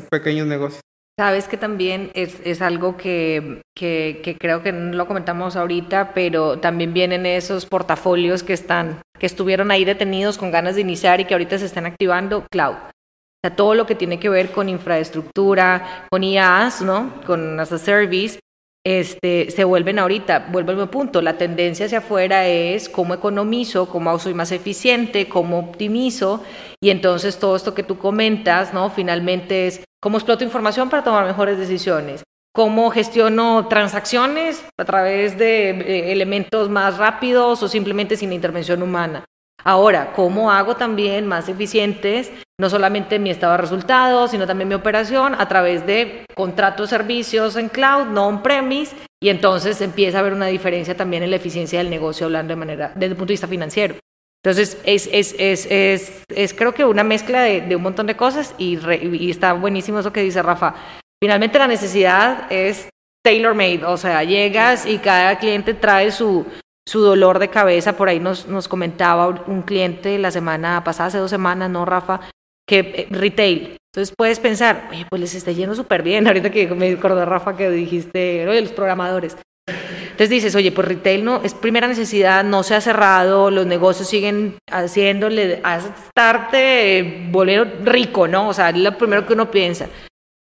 [0.10, 0.82] pequeños negocios.
[1.20, 6.60] Sabes que también es, es algo que, que, creo que no lo comentamos ahorita, pero
[6.60, 11.26] también vienen esos portafolios que están, que estuvieron ahí detenidos con ganas de iniciar y
[11.26, 12.76] que ahorita se están activando, cloud.
[12.76, 17.12] O sea, todo lo que tiene que ver con infraestructura, con IaaS, ¿no?
[17.26, 18.40] Con as a service,
[18.86, 24.18] este, se vuelven ahorita, vuelvo al punto, la tendencia hacia afuera es cómo economizo, cómo
[24.20, 26.44] soy más eficiente, cómo optimizo,
[26.82, 28.90] y entonces todo esto que tú comentas, ¿no?
[28.90, 35.72] Finalmente es cómo exploto información para tomar mejores decisiones, cómo gestiono transacciones a través de
[35.72, 39.26] eh, elementos más rápidos o simplemente sin intervención humana.
[39.64, 44.74] Ahora, ¿cómo hago también más eficientes no solamente mi estado de resultados, sino también mi
[44.74, 50.34] operación a través de contratos, servicios en cloud, no on-premise, y entonces empieza a haber
[50.34, 53.34] una diferencia también en la eficiencia del negocio hablando de manera, desde el punto de
[53.34, 53.96] vista financiero.
[54.44, 58.56] Entonces, es, es, es, es, creo que una mezcla de, de un montón de cosas
[58.58, 60.74] y, y está buenísimo eso que dice Rafa.
[61.22, 62.90] Finalmente la necesidad es
[63.24, 66.46] tailor-made, o sea, llegas y cada cliente trae su,
[66.88, 67.98] su dolor de cabeza.
[67.98, 72.22] Por ahí nos, nos comentaba un cliente la semana pasada, hace dos semanas, ¿no, Rafa?
[72.68, 73.78] Que eh, retail.
[73.94, 76.28] Entonces puedes pensar, oye, pues les está yendo súper bien.
[76.28, 79.38] Ahorita que me acordé, Rafa, que dijiste, oye, los programadores.
[79.68, 84.08] Entonces dices, oye, pues retail no es primera necesidad, no se ha cerrado, los negocios
[84.08, 88.48] siguen haciéndole, estarte eh, volver rico, ¿no?
[88.48, 89.90] O sea, es lo primero que uno piensa.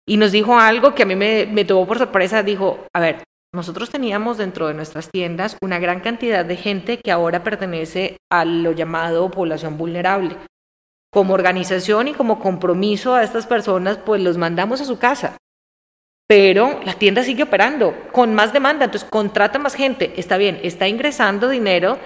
[0.07, 3.23] Y nos dijo algo que a mí me, me tuvo por sorpresa, dijo, a ver,
[3.55, 8.43] nosotros teníamos dentro de nuestras tiendas una gran cantidad de gente que ahora pertenece a
[8.43, 10.35] lo llamado población vulnerable.
[11.11, 15.37] Como organización y como compromiso a estas personas, pues los mandamos a su casa.
[16.27, 20.13] Pero la tienda sigue operando con más demanda, entonces contrata más gente.
[20.17, 21.97] Está bien, está ingresando dinero,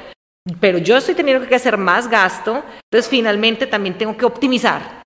[0.60, 5.02] pero yo estoy teniendo que hacer más gasto, entonces finalmente también tengo que optimizar.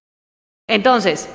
[0.68, 1.34] Entonces,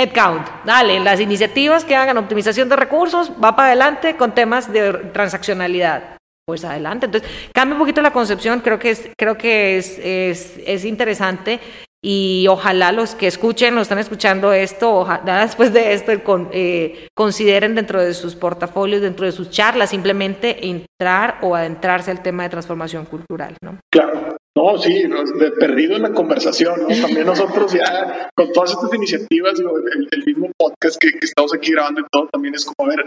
[0.00, 4.92] Headcount, dale, las iniciativas que hagan optimización de recursos, va para adelante con temas de
[5.12, 6.16] transaccionalidad.
[6.46, 7.06] Pues adelante.
[7.06, 11.60] Entonces, cambia un poquito la concepción, creo que es, creo que es, es, es interesante
[12.02, 16.12] y ojalá los que escuchen o están escuchando esto, ojalá después de esto
[16.52, 22.22] eh, consideren dentro de sus portafolios, dentro de sus charlas, simplemente entrar o adentrarse al
[22.22, 23.54] tema de transformación cultural.
[23.62, 23.78] ¿no?
[23.92, 25.04] Claro, no, sí,
[25.38, 26.88] de perdido en la conversación, ¿no?
[26.88, 32.04] También nosotros ya, con todas estas iniciativas, el, mismo podcast que, estamos aquí grabando y
[32.10, 33.06] todo, también es como, a ver,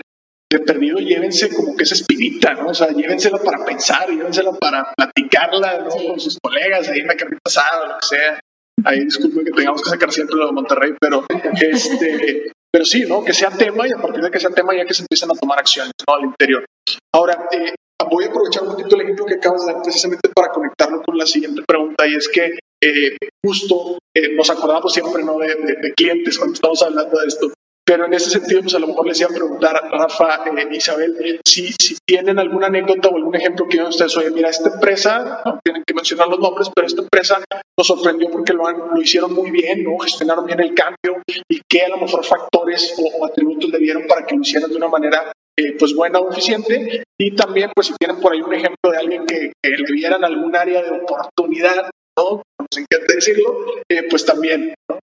[0.51, 2.67] de perdido llévense como que esa espinita, ¿no?
[2.67, 5.89] O sea, llévensela para pensar, llévensela para platicarla, ¿no?
[5.89, 8.39] Con sus colegas ahí en la carrera pasada, lo que sea
[8.85, 11.25] ahí disculpen que tengamos que sacar siempre lo de Monterrey, pero
[11.61, 13.23] este, pero sí, ¿no?
[13.23, 15.39] Que sea tema y a partir de que sea tema ya que se empiezan a
[15.39, 16.15] tomar acciones, ¿no?
[16.15, 16.65] Al interior.
[17.13, 17.75] Ahora, eh,
[18.09, 21.17] voy a aprovechar un poquito el ejemplo que acabas de dar precisamente para conectarlo con
[21.17, 25.37] la siguiente pregunta y es que eh, justo eh, nos acordamos siempre, ¿no?
[25.37, 27.53] De, de, clientes cuando estamos hablando de esto.
[27.85, 31.41] Pero en ese sentido, pues a lo mejor les iba a preguntar Rafa, eh, Isabel,
[31.45, 35.59] si, si tienen alguna anécdota o algún ejemplo que ustedes, oye, mira, esta empresa, no
[35.63, 37.43] tienen que mencionar los nombres, pero esta empresa
[37.77, 39.97] nos sorprendió porque lo, lo hicieron muy bien, ¿no?
[39.97, 44.25] gestionaron bien el cambio y qué a lo mejor factores o, atributos le dieron para
[44.25, 47.03] que lo hicieran de una manera eh, pues buena o eficiente.
[47.19, 50.23] Y también, pues si tienen por ahí un ejemplo de alguien que, que le vieran
[50.23, 52.41] algún área de oportunidad, ¿no?
[52.59, 54.99] No sé qué decirlo, eh, pues también, ¿no?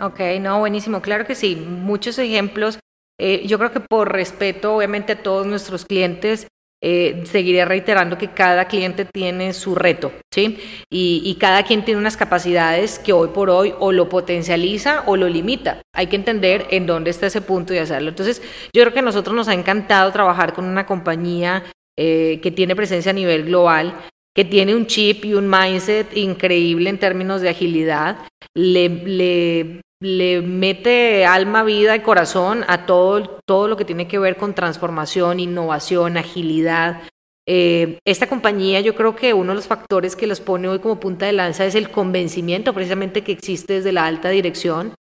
[0.00, 2.78] Ok, no, buenísimo, claro que sí, muchos ejemplos.
[3.20, 6.48] Eh, yo creo que por respeto, obviamente, a todos nuestros clientes,
[6.84, 10.58] eh, seguiré reiterando que cada cliente tiene su reto, ¿sí?
[10.90, 15.16] Y, y, cada quien tiene unas capacidades que hoy por hoy o lo potencializa o
[15.16, 15.80] lo limita.
[15.94, 18.08] Hay que entender en dónde está ese punto y hacerlo.
[18.08, 18.42] Entonces,
[18.74, 21.62] yo creo que a nosotros nos ha encantado trabajar con una compañía
[21.96, 23.94] eh, que tiene presencia a nivel global,
[24.34, 28.16] que tiene un chip y un mindset increíble en términos de agilidad,
[28.54, 34.18] le, le, le mete alma, vida y corazón a todo, todo lo que tiene que
[34.18, 37.02] ver con transformación, innovación, agilidad.
[37.46, 40.98] Eh, esta compañía, yo creo que uno de los factores que los pone hoy como
[40.98, 44.94] punta de lanza es el convencimiento precisamente que existe desde la alta dirección.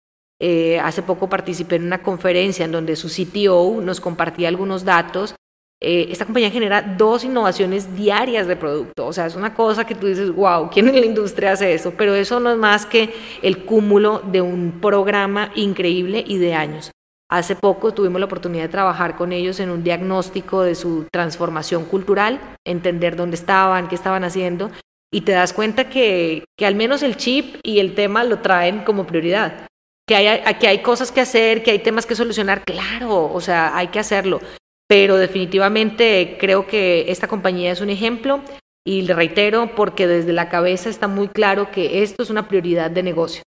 [0.42, 5.36] Eh, hace poco participé en una conferencia en donde su CTO nos compartía algunos datos
[5.82, 9.08] eh, esta compañía genera dos innovaciones diarias de producto.
[9.08, 11.94] O sea, es una cosa que tú dices, wow, ¿quién en la industria hace eso?
[11.98, 16.92] Pero eso no es más que el cúmulo de un programa increíble y de años.
[17.32, 21.86] Hace poco tuvimos la oportunidad de trabajar con ellos en un diagnóstico de su transformación
[21.86, 24.72] cultural, entender dónde estaban, qué estaban haciendo,
[25.14, 28.84] y te das cuenta que, que al menos el chip y el tema lo traen
[28.84, 29.68] como prioridad.
[30.08, 33.78] Que hay, que hay cosas que hacer, que hay temas que solucionar, claro, o sea,
[33.78, 34.42] hay que hacerlo
[34.90, 38.42] pero definitivamente creo que esta compañía es un ejemplo
[38.86, 42.90] y le reitero porque desde la cabeza está muy claro que esto es una prioridad
[42.90, 43.44] de negocio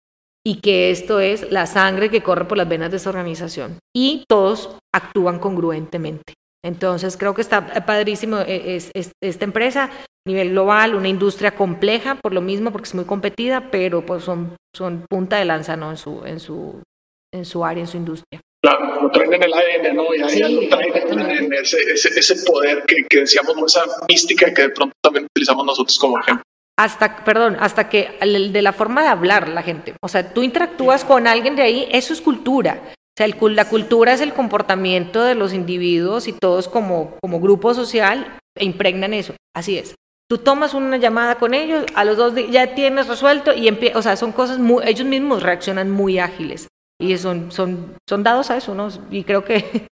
[0.46, 4.24] y que esto es la sangre que corre por las venas de esta organización y
[4.28, 6.34] todos actúan congruentemente.
[6.62, 12.16] Entonces creo que está padrísimo e, es, esta empresa a nivel global, una industria compleja
[12.16, 15.90] por lo mismo porque es muy competida, pero pues son, son punta de lanza ¿no?
[15.90, 16.82] en, su, en, su,
[17.32, 18.42] en su área, en su industria.
[18.62, 20.14] Claro, lo traen en el ADN, ¿no?
[20.14, 24.62] Y ahí lo traen en ese, ese, ese poder que, que decíamos, esa mística que
[24.62, 26.44] de pronto también utilizamos nosotros como ejemplo
[26.80, 29.94] hasta, perdón, hasta que de la forma de hablar la gente.
[30.02, 32.80] O sea, tú interactúas con alguien de ahí, eso es cultura.
[32.82, 37.38] O sea, el, la cultura es el comportamiento de los individuos y todos como, como
[37.38, 39.34] grupo social e impregnan eso.
[39.54, 39.94] Así es.
[40.26, 44.16] Tú tomas una llamada con ellos, a los dos ya tienes resuelto y o sea,
[44.16, 46.68] son cosas muy, ellos mismos reaccionan muy ágiles
[47.00, 48.88] y son, son, son dados a eso, ¿no?
[49.10, 49.86] Y creo que...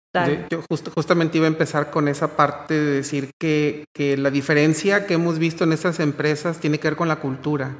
[0.51, 0.61] Yo
[0.95, 5.39] justamente iba a empezar con esa parte de decir que, que la diferencia que hemos
[5.39, 7.79] visto en estas empresas tiene que ver con la cultura.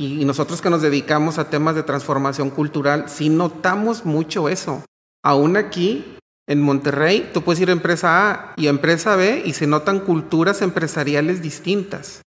[0.00, 4.84] Y, nosotros que nos dedicamos a temas de transformación cultural, sí notamos mucho eso.
[5.24, 6.16] Aún aquí,
[6.48, 10.00] en Monterrey, tú puedes ir a empresa A y a empresa B y se notan
[10.00, 12.22] culturas empresariales distintas.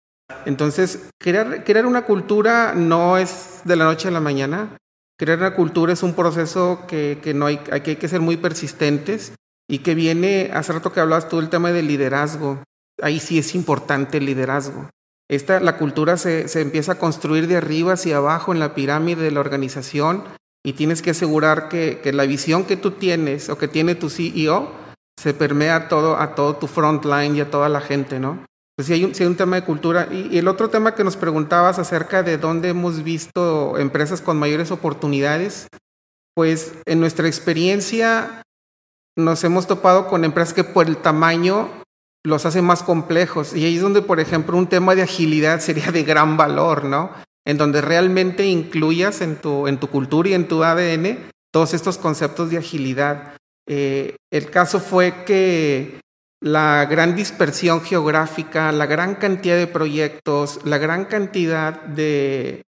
[0.46, 4.76] Entonces, crear, crear una cultura no es de la noche a la mañana,
[5.20, 9.34] Crear una cultura es un proceso que, no hay, que hay que ser muy persistentes
[9.68, 12.62] y que viene, hace rato que hablabas tú del tema del liderazgo,
[13.02, 14.88] ahí sí es importante el liderazgo.
[15.28, 19.20] Esta, la cultura se, se empieza a construir de arriba hacia abajo en la pirámide
[19.20, 20.24] de la organización
[20.64, 24.08] y tienes que asegurar que, que la visión que tú tienes o que tiene tu
[24.08, 24.72] CEO
[25.20, 28.46] se permea todo, a todo tu frontline y a toda la gente, ¿no?
[28.80, 30.08] Pues sí hay, un, un tema de cultura.
[30.10, 34.70] Y, el otro tema que nos preguntabas acerca de dónde hemos visto empresas con mayores
[34.70, 35.68] oportunidades,
[36.34, 38.42] pues en nuestra experiencia
[39.18, 41.68] nos hemos topado con empresas que por el tamaño
[42.24, 43.54] los hace más complejos.
[43.54, 47.10] Y ahí es donde, por ejemplo, un tema de agilidad sería de gran valor, ¿no?
[47.44, 51.18] En donde realmente incluyas en tu, en tu cultura y en tu ADN
[51.52, 53.34] todos estos conceptos de agilidad.
[53.68, 56.00] Eh, el caso fue que
[56.40, 62.64] la gran dispersión geográfica, la gran cantidad de proyectos, la gran cantidad de,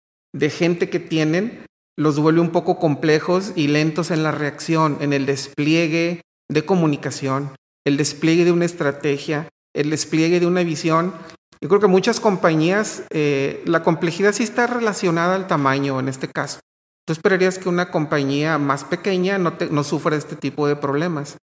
[0.50, 1.64] gente que tienen,
[1.96, 7.56] los vuelve un poco complejos y lentos en la reacción, en el despliegue de comunicación,
[7.84, 11.12] el despliegue de una estrategia, el despliegue de una visión.
[11.60, 16.28] Yo creo que muchas compañías, eh, la complejidad sí está relacionada al tamaño en este
[16.28, 16.60] caso.
[17.06, 21.38] Tú esperarías que una compañía más pequeña no, no sufra este tipo de problemas.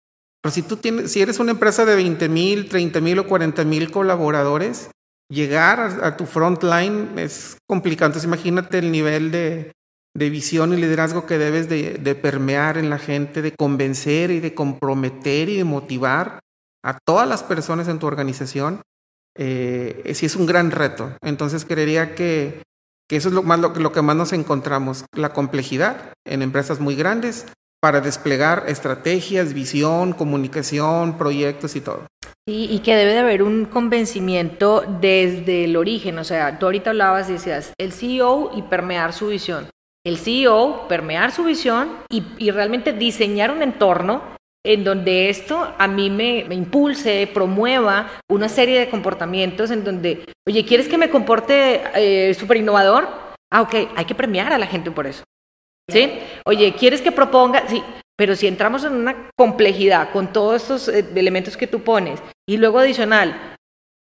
[0.41, 3.65] Pero si tú tienes, si eres una empresa de 20 mil, 30 mil o 40
[3.65, 4.89] mil colaboradores,
[5.29, 8.07] llegar a, tu frontline es complicado.
[8.07, 9.71] Entonces imagínate el nivel de,
[10.15, 15.49] visión y liderazgo que debes de, permear en la gente, de convencer y de comprometer
[15.49, 16.39] y de motivar
[16.83, 18.81] a todas las personas en tu organización.
[19.37, 21.15] Eh, sí es un gran reto.
[21.21, 22.63] Entonces creería que,
[23.09, 27.45] eso es lo, más, lo que más nos encontramos, la complejidad en empresas muy grandes
[27.81, 32.05] para desplegar estrategias, visión, comunicación, proyectos y todo.
[32.47, 36.89] Sí, y que debe de haber un convencimiento desde el origen, o sea, tú ahorita
[36.89, 39.67] hablabas y decías, el CEO y permear su visión.
[40.05, 44.23] El CEO, permear su visión y, realmente diseñar un entorno
[44.65, 50.65] en donde esto a mí me, impulse, promueva una serie de comportamientos en donde, oye,
[50.65, 53.07] ¿quieres que me comporte eh, súper innovador?
[53.51, 55.23] Ah, ok, hay que premiar a la gente por eso.
[55.89, 56.19] ¿Sí?
[56.45, 57.67] Oye, ¿quieres que proponga?
[57.67, 57.83] Sí,
[58.17, 62.57] pero si entramos en una complejidad con todos estos eh, elementos que tú pones y
[62.57, 63.55] luego adicional,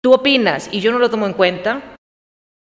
[0.02, 1.96] tú opinas y yo no lo tomo en cuenta,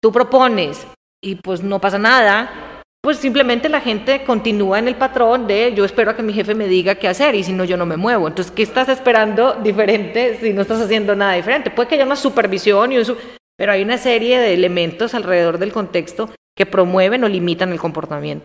[0.02, 0.86] tú propones
[1.22, 5.84] y pues no pasa nada, pues simplemente la gente continúa en el patrón de yo
[5.84, 7.96] espero a que mi jefe me diga qué hacer y si no yo no me
[7.96, 8.26] muevo.
[8.28, 11.70] Entonces, ¿qué estás esperando diferente si no estás haciendo nada diferente?
[11.70, 13.16] Puede que haya una supervisión y un
[13.56, 18.44] pero hay una serie de elementos alrededor del contexto que promueven o limitan el comportamiento.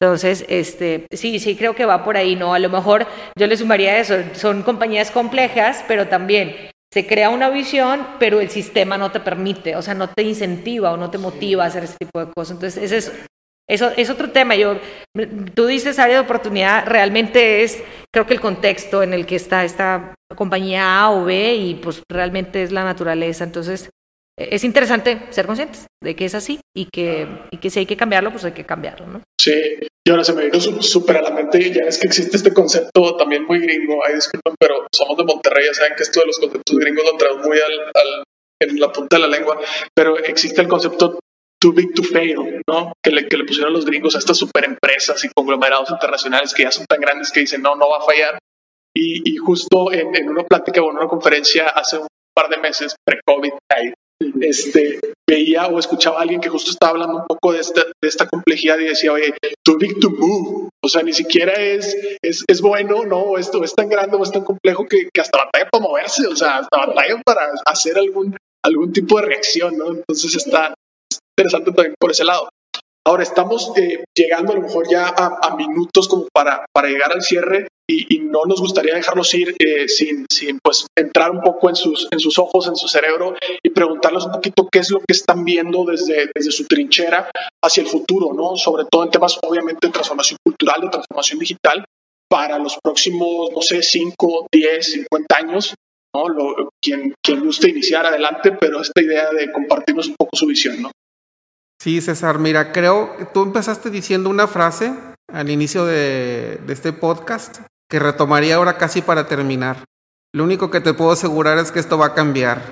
[0.00, 2.54] Entonces, este, sí, sí creo que va por ahí, ¿no?
[2.54, 3.06] A lo mejor
[3.38, 6.54] yo le sumaría eso, son compañías complejas, pero también
[6.92, 10.92] se crea una visión, pero el sistema no te permite, o sea, no te incentiva
[10.92, 12.56] o no te motiva a hacer ese tipo de cosas.
[12.56, 13.12] Entonces, ese es
[13.68, 14.54] eso es otro tema.
[14.54, 14.76] Yo,
[15.54, 19.64] tú dices área de oportunidad, realmente es, creo que el contexto en el que está
[19.64, 23.44] esta compañía A o B y pues realmente es la naturaleza.
[23.44, 23.88] Entonces,
[24.50, 27.96] es interesante ser conscientes de que es así y que, y que si hay que
[27.96, 29.22] cambiarlo, pues hay que cambiarlo, ¿no?
[29.40, 32.52] Sí, y ahora se me vino súper a la mente, ya es que existe este
[32.52, 36.26] concepto también muy gringo, ay disculpen, pero somos de Monterrey, ya saben que esto de
[36.26, 38.24] los conceptos gringos lo traemos muy al,
[38.60, 39.60] en la punta de la lengua,
[39.94, 41.18] pero existe el concepto
[41.60, 42.92] too big to fail, ¿no?
[43.02, 46.64] Que le, que le pusieron los gringos a estas super empresas y conglomerados internacionales que
[46.64, 48.38] ya son tan grandes que dicen, no, no va a fallar.
[48.94, 52.58] Y, y justo en, en, una plática o en una conferencia hace un par de
[52.58, 53.52] meses, pre-COVID,
[54.40, 58.08] este, veía o escuchaba a alguien que justo estaba hablando un poco de esta, de
[58.08, 60.68] esta complejidad y decía, oye, too big to move.
[60.84, 63.38] O sea, ni siquiera es, es, es bueno, ¿no?
[63.38, 66.36] Esto es tan grande o es tan complejo que, que hasta batalla para moverse, o
[66.36, 69.88] sea, hasta batalla para hacer algún, algún tipo de reacción, ¿no?
[69.92, 70.74] Entonces está,
[71.36, 72.48] interesante también por ese lado.
[73.04, 77.22] Ahora estamos eh, llegando a lo mejor ya a, minutos como para, para llegar al
[77.22, 77.68] cierre
[78.08, 82.08] y, no nos gustaría dejarlos ir eh, sin, sin pues entrar un poco en sus,
[82.10, 85.44] en sus ojos, en su cerebro y preguntarles un poquito qué es lo que están
[85.44, 87.30] viendo desde, desde su trinchera
[87.62, 88.56] hacia el futuro, ¿no?
[88.56, 91.84] Sobre todo en temas obviamente de transformación cultural, de transformación digital
[92.28, 95.74] para los próximos, no sé, 5, 10, 50 años,
[96.14, 96.28] ¿no?
[96.28, 100.80] Lo, quien, quien guste iniciar adelante, pero esta idea de compartirnos un poco su visión,
[100.80, 100.90] ¿no?
[101.82, 104.94] Sí, César, mira, creo que tú empezaste diciendo una frase
[105.32, 107.60] al inicio de, este podcast
[107.92, 109.84] que retomaría ahora casi para terminar.
[110.34, 112.62] Lo único que te puedo asegurar es que esto va a cambiar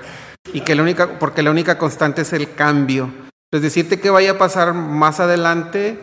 [0.51, 3.13] y que la única, porque la única constante es el cambio.
[3.51, 5.99] Es decirte que vaya a pasar más adelante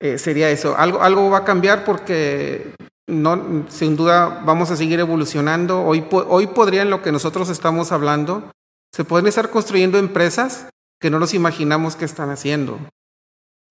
[0.00, 0.74] eh, sería eso.
[0.78, 2.74] Algo, algo va a cambiar porque
[3.06, 5.84] no, sin duda vamos a seguir evolucionando.
[5.84, 8.50] Hoy, hoy podrían lo que nosotros estamos hablando,
[8.90, 12.78] se pueden estar construyendo empresas que no nos imaginamos que están haciendo,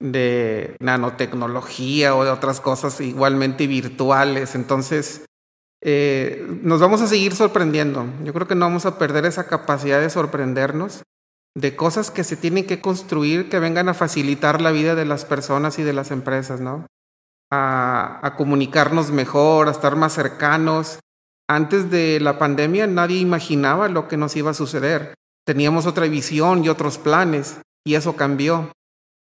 [0.01, 4.55] de nanotecnología o de otras cosas igualmente virtuales.
[4.55, 5.25] Entonces,
[5.83, 8.05] eh, nos vamos a seguir sorprendiendo.
[8.23, 11.03] Yo creo que no vamos a perder esa capacidad de sorprendernos
[11.55, 15.25] de cosas que se tienen que construir que vengan a facilitar la vida de las
[15.25, 16.87] personas y de las empresas, ¿no?
[17.51, 20.99] A, a comunicarnos mejor, a estar más cercanos.
[21.49, 25.13] Antes de la pandemia nadie imaginaba lo que nos iba a suceder
[25.45, 28.71] teníamos otra visión y otros planes y eso cambió.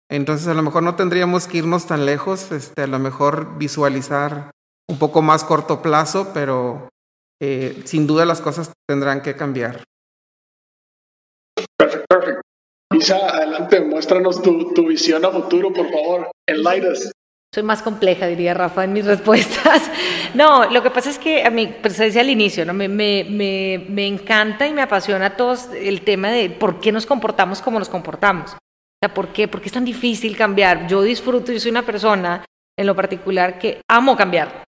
[0.09, 4.51] Entonces a lo mejor no tendríamos que irnos tan lejos, este, a lo mejor visualizar
[4.87, 6.89] un poco más corto plazo, pero
[7.41, 9.83] eh, sin duda las cosas tendrán que cambiar.
[11.77, 12.41] Perfecto, perfecto.
[12.93, 16.31] Isa, adelante, muéstranos tu, tu visión a futuro, por favor.
[16.47, 17.11] Enlighten us.
[17.53, 19.89] Soy más compleja, diría Rafa, en mis respuestas.
[20.33, 22.73] No, lo que pasa es que a mí, pues decía al inicio, ¿no?
[22.73, 27.05] me, me, me, me encanta y me apasiona todo el tema de por qué nos
[27.05, 28.55] comportamos como nos comportamos.
[29.05, 29.47] Sea, ¿por qué?
[29.47, 30.87] ¿Por qué es tan difícil cambiar?
[30.87, 32.43] Yo disfruto, yo soy una persona
[32.77, 34.63] en lo particular que amo cambiar.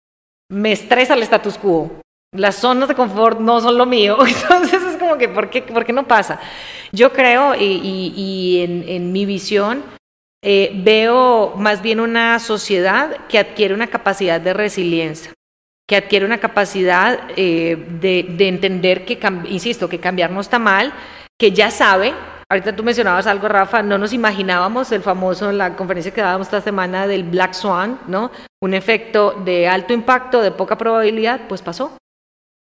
[0.50, 2.02] Me estresa el status quo.
[2.34, 4.18] Las zonas de confort no son lo mío.
[4.28, 6.40] Entonces es como que, ¿por qué, por qué no pasa?
[6.92, 9.84] Yo creo, y, y, y en, en mi visión,
[10.44, 15.34] eh, veo más bien una sociedad que adquiere una capacidad de resiliencia,
[15.88, 19.18] que adquiere una capacidad eh, de, entender que,
[19.50, 20.94] insisto, que cambiar no está mal,
[21.40, 22.14] que ya sabe,
[22.52, 26.48] ahorita tú mencionabas algo, Rafa, no nos imaginábamos el famoso, en la conferencia que dábamos
[26.48, 28.32] esta semana del Black Swan, ¿no?
[28.62, 31.98] Un efecto de alto impacto, de poca probabilidad, pues pasó.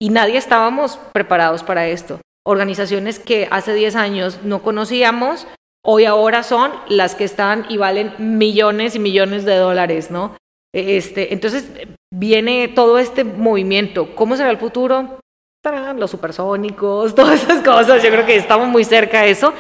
[0.01, 2.21] Y nadie estábamos preparados para esto.
[2.45, 5.47] Organizaciones que hace 10 años no conocíamos,
[5.85, 10.37] hoy ahora son las que están y valen millones y millones de dólares, ¿no?
[10.75, 11.71] Este, entonces
[12.13, 14.15] viene todo este movimiento.
[14.15, 15.21] ¿Cómo será el futuro?
[15.97, 18.03] Los supersónicos, todas esas cosas.
[18.03, 19.53] Yo creo que estamos muy cerca de eso,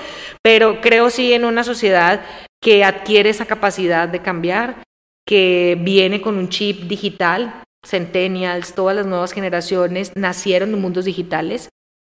[0.42, 2.22] pero creo sí en una sociedad
[2.60, 4.82] que adquiere esa capacidad de cambiar,
[5.26, 7.62] que viene con un chip digital.
[7.84, 11.68] Centennials, todas las nuevas generaciones nacieron en mundos digitales.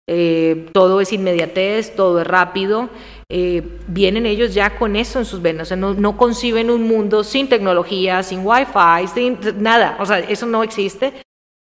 [0.08, 2.90] Eh, todo es inmediatez, todo es rápido
[3.32, 8.24] eh, vienen ellos ya con eso en sus venas, no, conciben un mundo sin tecnología,
[8.24, 11.12] sin wifi, sin nada, o sea, eso no existe.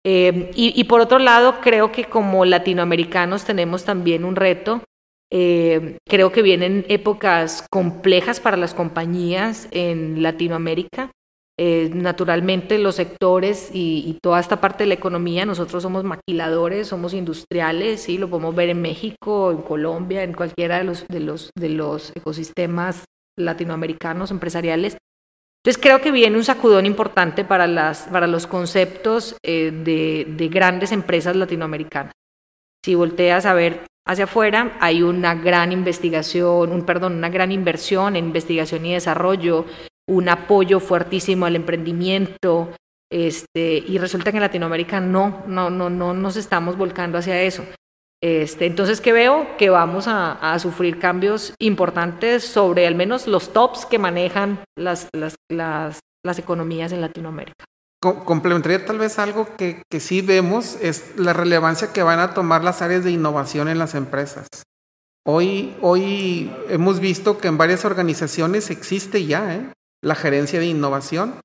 [0.05, 4.81] Eh, y, por otro lado, creo que como latinoamericanos tenemos también un reto
[5.35, 11.09] Eh, creo que vienen épocas complejas para las compañías en Latinoamérica.
[11.57, 17.15] Eh, naturalmente los sectores y, toda esta parte de la economía, nosotros somos maquiladores, somos
[17.15, 21.49] industriales, sí, lo podemos ver en México, en Colombia, en cualquiera de los, de los,
[21.57, 24.97] de los ecosistemas latinoamericanos empresariales.
[25.63, 30.47] Entonces creo que viene un sacudón importante para, las, para los conceptos eh, de, de
[30.49, 32.11] grandes empresas latinoamericanas.
[32.83, 38.17] Si volteas a ver hacia afuera, hay una gran investigación, un perdón, una gran inversión
[38.17, 39.65] en investigación y desarrollo,
[40.09, 42.71] un apoyo fuertísimo al emprendimiento,
[43.09, 47.63] este, y resulta que en Latinoamérica no, no, no, no nos estamos volcando hacia eso.
[48.23, 49.45] Este, entonces, ¿qué veo?
[49.57, 55.09] Que vamos a, sufrir cambios importantes sobre al menos los tops que manejan las,
[56.37, 57.65] economías en Latinoamérica.
[58.01, 62.63] Complementaría tal vez algo que, que sí vemos, es la relevancia que van a tomar
[62.63, 64.47] las áreas de innovación en las empresas.
[65.25, 69.73] Hoy, hoy hemos visto que en varias organizaciones existe ya, ¿eh?
[70.01, 71.35] la gerencia de innovación,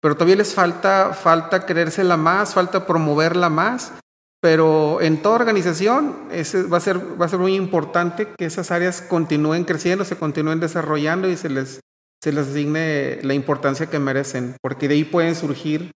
[0.00, 3.92] pero todavía les falta, falta creérsela más, falta promoverla más,
[4.44, 6.14] pero en toda organización
[6.70, 10.60] va, a ser, va a ser muy importante que esas áreas continúen creciendo, se continúen
[10.60, 11.80] desarrollando y se les,
[12.22, 15.92] se les asigne la importancia que merecen, porque de ahí pueden surgir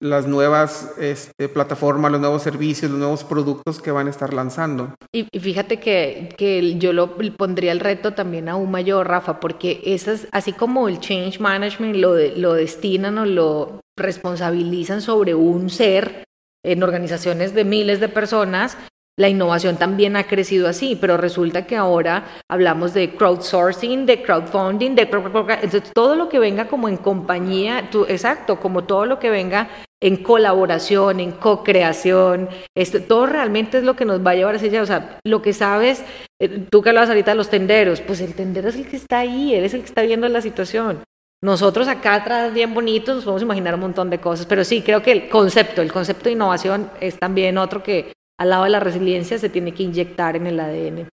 [0.00, 4.94] las nuevas este, plataformas, los nuevos servicios, los nuevos productos que van a estar lanzando.
[5.12, 10.26] Y, fíjate que, que, yo lo pondría el reto también aún mayor, Rafa, porque esas,
[10.32, 16.24] así como el change management lo, lo destinan o lo responsabilizan sobre un ser
[16.64, 18.76] en organizaciones de miles de personas,
[19.20, 24.94] la innovación también ha crecido así, pero resulta que ahora hablamos de crowdsourcing, de crowdfunding,
[24.94, 29.68] de entonces todo lo que venga como en compañía, exacto, como todo lo que venga
[30.02, 34.56] en colaboración, en co-creación, esto, todo realmente es lo que nos va a llevar a
[34.56, 36.02] ese o sea, lo que sabes,
[36.40, 39.18] eh, tú que hablabas ahorita de los tenderos, pues el tendero es el que está
[39.18, 41.02] ahí, él es el que está viendo la situación.
[41.42, 45.02] Nosotros acá atrás, bien bonitos, nos podemos imaginar un montón de cosas, pero sí, creo
[45.02, 48.80] que el concepto, el concepto de innovación es también otro que al lado de la
[48.80, 51.08] resiliencia se tiene que inyectar en el ADN.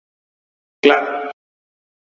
[0.80, 1.30] Claro.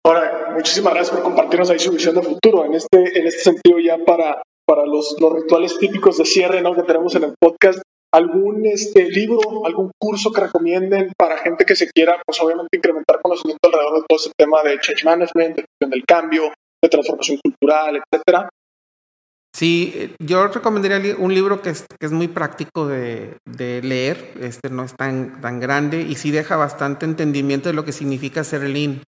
[0.05, 2.65] Ahora, muchísimas gracias por compartirnos ahí su visión de futuro.
[2.65, 6.75] En este, en este sentido, ya para, para los, rituales típicos de cierre ¿no?
[6.75, 7.81] que tenemos en el podcast,
[8.13, 13.21] ¿algún este, libro, algún curso que recomienden para gente que se quiera, pues obviamente, incrementar
[13.21, 16.51] conocimiento alrededor de todo ese tema de change management, de del cambio,
[16.81, 18.49] de transformación cultural, etcétera?
[19.55, 24.69] Sí, yo recomendaría un libro que es, que es muy práctico de, de, leer, este
[24.69, 28.61] no es tan, tan grande y sí deja bastante entendimiento de lo que significa ser
[28.69, 29.01] lean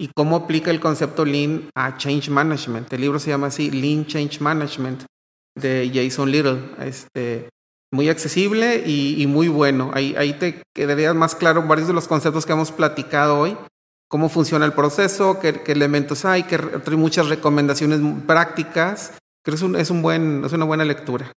[0.00, 2.92] y cómo aplica el concepto lean a change management.
[2.92, 5.04] El libro se llama así, Lean Change Management,
[5.54, 6.58] de Jason Little.
[6.80, 7.48] Este,
[7.92, 9.90] muy accesible y, y muy bueno.
[9.94, 13.56] Ahí, ahí te quedaría más claro varios de los conceptos que hemos platicado hoy,
[14.12, 19.80] cómo funciona el proceso, qué, qué elementos hay, que hay muchas recomendaciones prácticas Creo que
[19.80, 21.32] es, un, buen, es una buena lectura.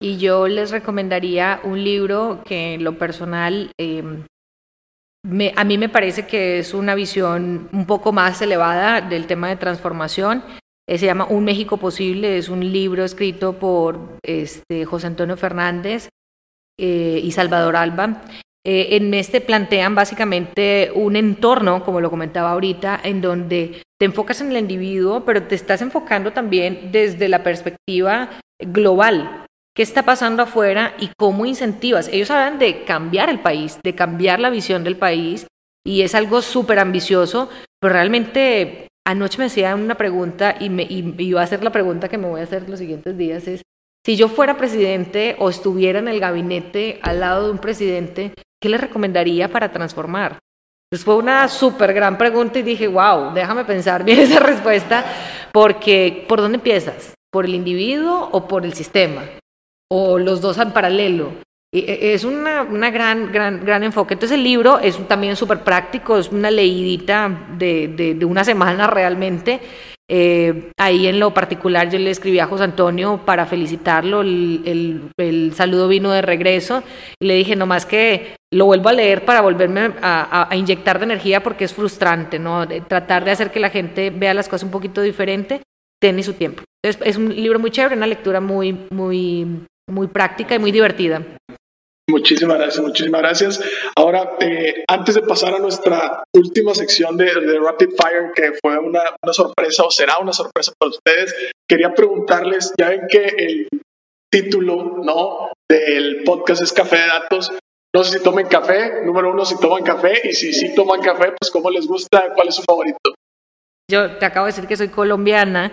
[0.00, 4.24] Y yo les recomendaría un libro que en lo personal em,
[5.22, 9.48] me, a mí me parece que es una visión un poco más elevada del tema
[9.48, 10.42] de transformación.
[10.88, 16.08] Eh, se llama Un México Posible, es un libro escrito por este, José Antonio Fernández
[16.78, 18.22] eh, y Salvador Alba.
[18.66, 24.40] Eh, en este plantean básicamente un entorno, como lo comentaba ahorita, en donde te enfocas
[24.40, 29.46] en el individuo, pero te estás enfocando también desde la perspectiva global.
[29.74, 32.08] ¿Qué está pasando afuera y cómo incentivas?
[32.08, 35.46] Ellos hablan de cambiar el país, de cambiar la visión del país,
[35.86, 37.48] y es algo súper ambicioso,
[37.80, 42.08] pero realmente anoche me hacía una pregunta y, me, y iba a hacer la pregunta
[42.08, 43.62] que me voy a hacer los siguientes días, es,
[44.04, 48.68] si yo fuera presidente o estuviera en el gabinete al lado de un presidente, ¿qué
[48.68, 50.38] le recomendaría para transformar?
[50.90, 55.04] Pues fue una súper gran pregunta y dije, wow, déjame pensar bien esa respuesta,
[55.52, 57.14] porque ¿por dónde empiezas?
[57.30, 59.22] ¿Por el individuo o por el sistema?
[59.90, 61.32] ¿O los dos en paralelo?
[61.72, 64.14] E, es una, una gran, gran, gran enfoque.
[64.14, 68.86] Entonces el libro es también súper práctico, es una leidita de, de, de una semana
[68.86, 69.60] realmente
[70.10, 75.52] eh, ahí en lo particular yo le escribí a José Antonio para felicitarlo, el, el,
[75.54, 76.82] saludo vino de regreso
[77.20, 81.42] y le dije nomás que lo vuelvo a leer para volverme a, inyectar de energía
[81.42, 82.66] porque es frustrante, ¿no?
[82.88, 85.60] tratar de hacer que la gente vea las cosas un poquito diferente,
[86.00, 86.62] tiene su tiempo.
[86.82, 91.22] Es un libro muy chévere, una lectura muy, muy, muy práctica y muy divertida.
[92.10, 93.60] Muchísimas gracias, muchísimas gracias.
[93.94, 97.30] Ahora, eh, antes de pasar a nuestra última sección de,
[97.60, 99.02] Rapid Fire, que fue una,
[99.32, 101.34] sorpresa o será una sorpresa para ustedes,
[101.68, 103.68] quería preguntarles, ya ven que el
[104.32, 105.52] título ¿no?
[105.70, 107.52] del podcast es Café de Datos,
[107.94, 111.32] No sé si tomen café, número uno, si toman café, y si sí toman café,
[111.38, 113.14] pues cómo les gusta, cuál es su favorito.
[113.90, 115.72] Yo te acabo de decir que soy colombiana,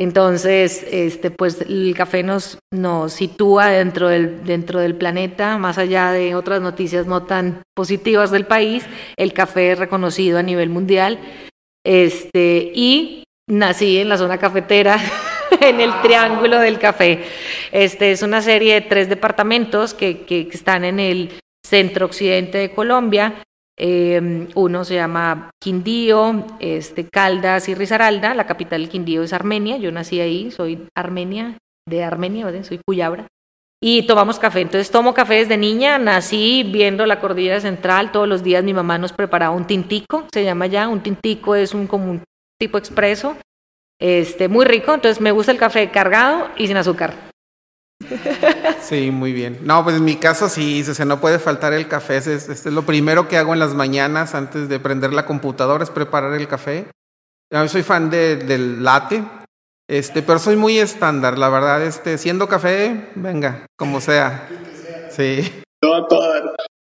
[0.00, 6.12] entonces, este, pues el café nos, nos sitúa dentro del, dentro del planeta, más allá
[6.12, 8.86] de otras noticias no tan positivas del país,
[9.16, 11.18] el café es reconocido a nivel mundial.
[11.84, 15.00] Este, y nací en la zona cafetera,
[15.60, 17.24] en el Triángulo del Café.
[17.72, 22.70] Este es una serie de tres departamentos que, que están en el centro occidente de
[22.70, 23.42] Colombia.
[23.80, 28.34] Eh, uno se llama Quindío, este, Caldas y Risaralda.
[28.34, 29.76] La capital del Quindío es Armenia.
[29.76, 31.56] Yo nací ahí, soy armenia,
[31.88, 32.64] de Armenia, ¿verdad?
[32.64, 33.26] soy Cuyabra.
[33.80, 34.60] Y tomamos café.
[34.60, 35.98] Entonces tomo café desde niña.
[35.98, 38.10] Nací viendo la cordillera central.
[38.10, 40.88] Todos los días mi mamá nos preparaba un tintico, se llama ya.
[40.88, 42.24] Un tintico es un como un
[42.58, 43.36] tipo expreso.
[44.00, 44.92] Este, muy rico.
[44.92, 47.27] Entonces me gusta el café cargado y sin azúcar.
[48.80, 49.58] Sí, muy bien.
[49.62, 52.16] No, pues en mi caso sí, o sea, no puede faltar el café.
[52.16, 55.90] Este es, lo primero que hago en las mañanas antes de prender la computadora, es
[55.90, 56.86] preparar el café.
[57.52, 59.24] Yo soy fan de, del latte,
[59.88, 61.82] este, pero soy muy estándar, la verdad.
[61.82, 64.48] Este, siendo café, venga, como sea.
[65.10, 65.62] Sí.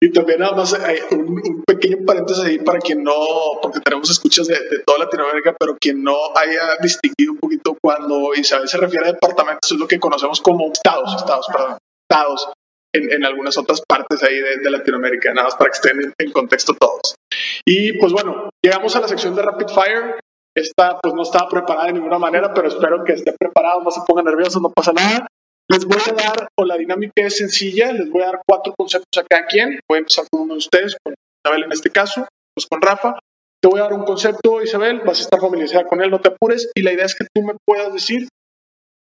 [0.01, 3.13] Y también nada más hay un, pequeño paréntesis ahí para quien no,
[3.61, 8.69] porque tenemos escuchas de, toda Latinoamérica, pero quien no haya distinguido un poquito cuando Isabel
[8.69, 11.77] se refiere a departamentos, es lo que conocemos como estados, estados, perdón,
[12.09, 12.49] estados
[12.95, 16.73] en, en algunas otras partes ahí de, Latinoamérica, nada más para que estén en, contexto
[16.75, 17.15] todos.
[17.65, 20.19] Y pues bueno, llegamos a la sección de Rapid Fire.
[20.55, 24.01] Esta pues no estaba preparada de ninguna manera, pero espero que esté preparado, no se
[24.07, 25.27] ponga nervioso, no pasa nada.
[25.71, 29.23] Les voy a dar, o la dinámica es sencilla, les voy a dar cuatro conceptos
[29.23, 29.79] a cada quien.
[29.87, 31.13] Voy a empezar con uno de ustedes, con
[31.45, 33.19] Isabel en este caso, pues con Rafa.
[33.61, 36.29] Te voy a dar un concepto, Isabel, vas a estar familiarizada con él, no te
[36.29, 38.27] apures, y la idea es que tú me puedas decir,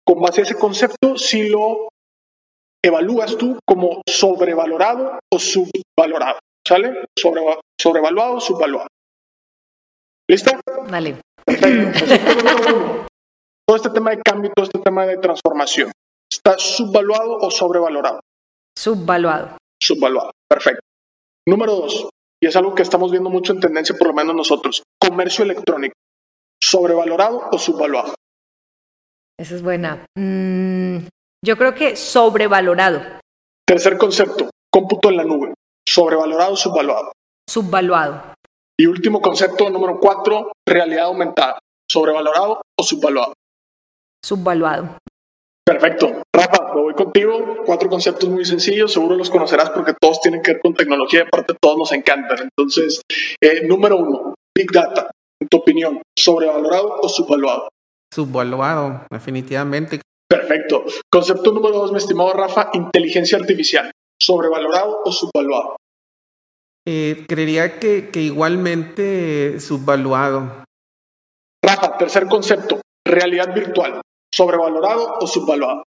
[0.05, 1.88] con base a ese concepto, si lo
[2.84, 6.38] evalúas tú como sobrevalorado o subvalorado.
[6.66, 7.05] ¿Sale?
[7.18, 7.42] Sobre,
[7.80, 8.88] sobrevaluado o subvaluado.
[10.28, 10.61] ¿Lista?
[10.90, 11.16] Vale.
[11.46, 13.07] Perfecto.
[13.66, 15.92] Todo este tema de cambio, todo este tema de transformación.
[16.33, 18.20] ¿Está subvaluado o sobrevalorado?
[18.74, 19.59] Subvaluado.
[19.83, 20.80] Subvaluado, perfecto.
[21.47, 22.09] Número dos,
[22.43, 25.95] y es algo que estamos viendo mucho en tendencia, por lo menos nosotros, comercio electrónico.
[26.59, 28.14] ¿Sobrevalorado o subvaluado?
[29.39, 30.07] Esa es buena.
[30.16, 31.07] Mm,
[31.45, 33.20] yo creo que sobrevalorado.
[33.66, 35.53] Tercer concepto, cómputo en la nube.
[35.87, 37.12] ¿Sobrevalorado o subvaluado?
[37.47, 38.35] Subvaluado.
[38.80, 41.59] Y último concepto, número cuatro, realidad aumentada.
[41.91, 43.35] ¿Sobrevalorado o subvaluado?
[44.24, 44.97] Subvaluado.
[45.64, 46.22] Perfecto.
[46.34, 47.62] Rafa, me voy contigo.
[47.64, 51.26] Cuatro conceptos muy sencillos, seguro los conocerás porque todos tienen que ver con tecnología y
[51.26, 52.38] aparte todos nos encantan.
[52.42, 53.00] Entonces,
[53.40, 55.10] eh, número uno, Big Data.
[55.40, 57.68] En tu opinión, ¿sobrevalorado o subvaluado?
[58.12, 60.00] Subvaluado, definitivamente.
[60.28, 60.84] Perfecto.
[61.10, 63.90] Concepto número dos, mi estimado Rafa, inteligencia artificial.
[64.20, 65.76] ¿Sobrevalorado o subvaluado?
[66.86, 70.64] Eh, creería que, que igualmente subvaluado.
[71.64, 74.00] Rafa, tercer concepto, realidad virtual.
[74.35, 75.85] ¿Sobrevalorado o subvaluado?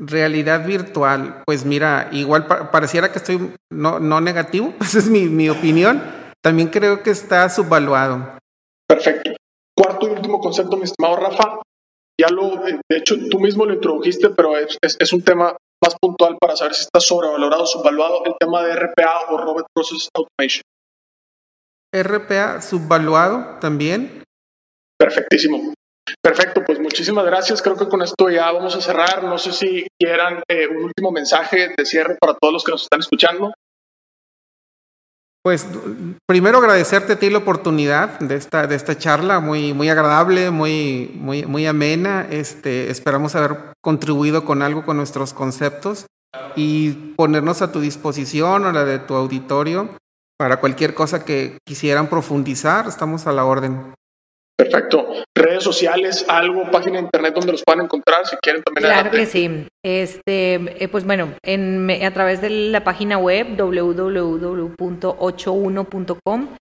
[0.00, 5.48] Realidad virtual, pues mira, igual pareciera que estoy no, no negativo, esa es mi, mi,
[5.48, 6.02] opinión.
[6.42, 8.38] También creo que está subvaluado.
[8.86, 9.32] Perfecto.
[9.76, 11.60] Cuarto y último concepto, mi estimado Rafa.
[12.20, 15.94] Ya lo, eh, de hecho, tú mismo lo introdujiste, pero es, es, un tema más
[16.00, 20.08] puntual para saber si está sobrevalorado o subvaluado, el tema de RPA o Robot Process
[20.14, 20.62] Automation.
[21.94, 24.24] RPA subvaluado también.
[24.98, 25.74] Perfectísimo.
[26.22, 27.62] Perfecto, pues muchísimas gracias.
[27.62, 29.22] Creo que con esto ya vamos a cerrar.
[29.24, 32.82] No sé si quieran eh, un último mensaje de cierre para todos los que nos
[32.82, 33.52] están escuchando.
[35.44, 35.66] Pues
[36.26, 41.10] primero agradecerte a ti la oportunidad de esta, de esta charla, muy, muy agradable, muy,
[41.14, 42.26] muy, muy amena.
[42.28, 46.06] Este, esperamos haber contribuido con algo con nuestros conceptos
[46.56, 49.88] y ponernos a tu disposición o la de tu auditorio
[50.36, 52.86] para cualquier cosa que quisieran profundizar.
[52.86, 53.94] Estamos a la orden.
[54.58, 55.22] Perfecto.
[55.36, 58.86] Redes sociales, algo, página de internet donde los puedan encontrar, si quieren también.
[58.86, 59.68] Claro que sí.
[59.84, 66.56] Este, eh, pues bueno, en, a través de la página web www.81.com.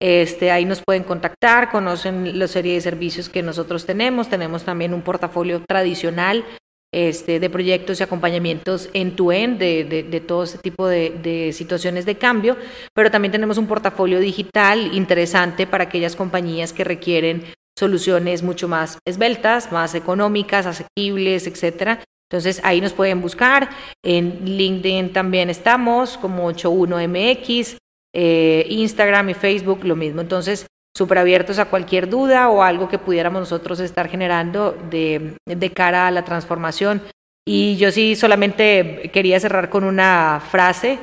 [0.00, 4.28] Este, ahí nos pueden contactar, conocen la serie de servicios que nosotros tenemos.
[4.28, 6.44] Tenemos también un portafolio tradicional
[6.92, 11.52] este, de proyectos y acompañamientos en tu end de, de, todo este tipo de, de,
[11.52, 12.56] situaciones de cambio,
[12.94, 17.44] pero también tenemos un portafolio digital interesante para aquellas compañías que requieren
[17.78, 22.02] soluciones mucho más esbeltas, más económicas, asequibles, etcétera.
[22.30, 23.70] Entonces ahí nos pueden buscar.
[24.02, 27.78] En LinkedIn también estamos como 81MX,
[28.14, 30.20] eh, Instagram y Facebook lo mismo.
[30.20, 30.66] Entonces
[30.98, 35.36] súper abiertos a cualquier duda o algo que pudiéramos nosotros estar generando de,
[35.72, 37.02] cara a la transformación.
[37.46, 40.98] Y yo sí solamente quería cerrar con una frase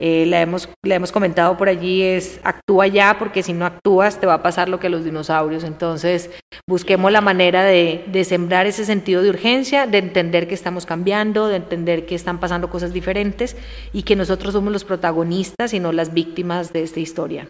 [0.00, 4.20] eh, la, hemos, la hemos comentado por allí, es actúa ya, porque si no actúas
[4.20, 5.64] te va a pasar lo que a los dinosaurios.
[5.64, 6.30] Entonces,
[6.68, 11.48] busquemos la manera de, de sembrar ese sentido de urgencia, de entender que estamos cambiando,
[11.48, 13.56] de entender que están pasando cosas diferentes
[13.92, 17.48] y que nosotros somos los protagonistas y no las víctimas de esta historia.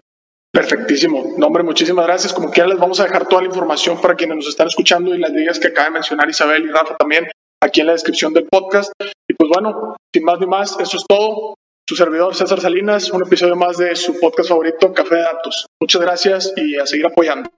[0.51, 1.35] Perfectísimo.
[1.37, 2.33] No, hombre, muchísimas gracias.
[2.33, 5.19] Como quiera, les vamos a dejar toda la información para quienes nos están escuchando y
[5.19, 7.27] las ligas que acaba de mencionar Isabel y Rafa también
[7.61, 8.91] aquí en la descripción del podcast.
[9.27, 11.55] Y pues bueno, sin más ni más, eso es todo.
[11.87, 15.65] Su servidor César Salinas, un episodio más de su podcast favorito, Café de Datos.
[15.79, 17.49] Muchas gracias y a seguir apoyando.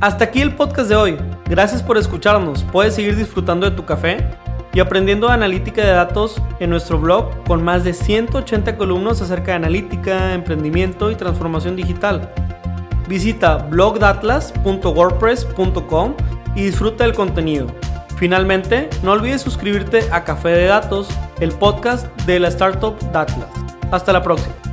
[0.00, 1.18] Hasta aquí el podcast de hoy.
[1.46, 2.64] Gracias por escucharnos.
[2.72, 4.18] Puedes seguir disfrutando de tu café
[4.72, 9.56] y aprendiendo analítica de datos en nuestro blog con más de 180 columnas acerca de
[9.56, 12.32] analítica, emprendimiento y transformación digital.
[13.08, 16.14] Visita blogdatlas.wordpress.com
[16.54, 17.66] y disfruta del contenido.
[18.16, 21.08] Finalmente, no olvides suscribirte a Café de Datos,
[21.40, 23.48] el podcast de la startup Datlas.
[23.90, 24.69] Hasta la próxima.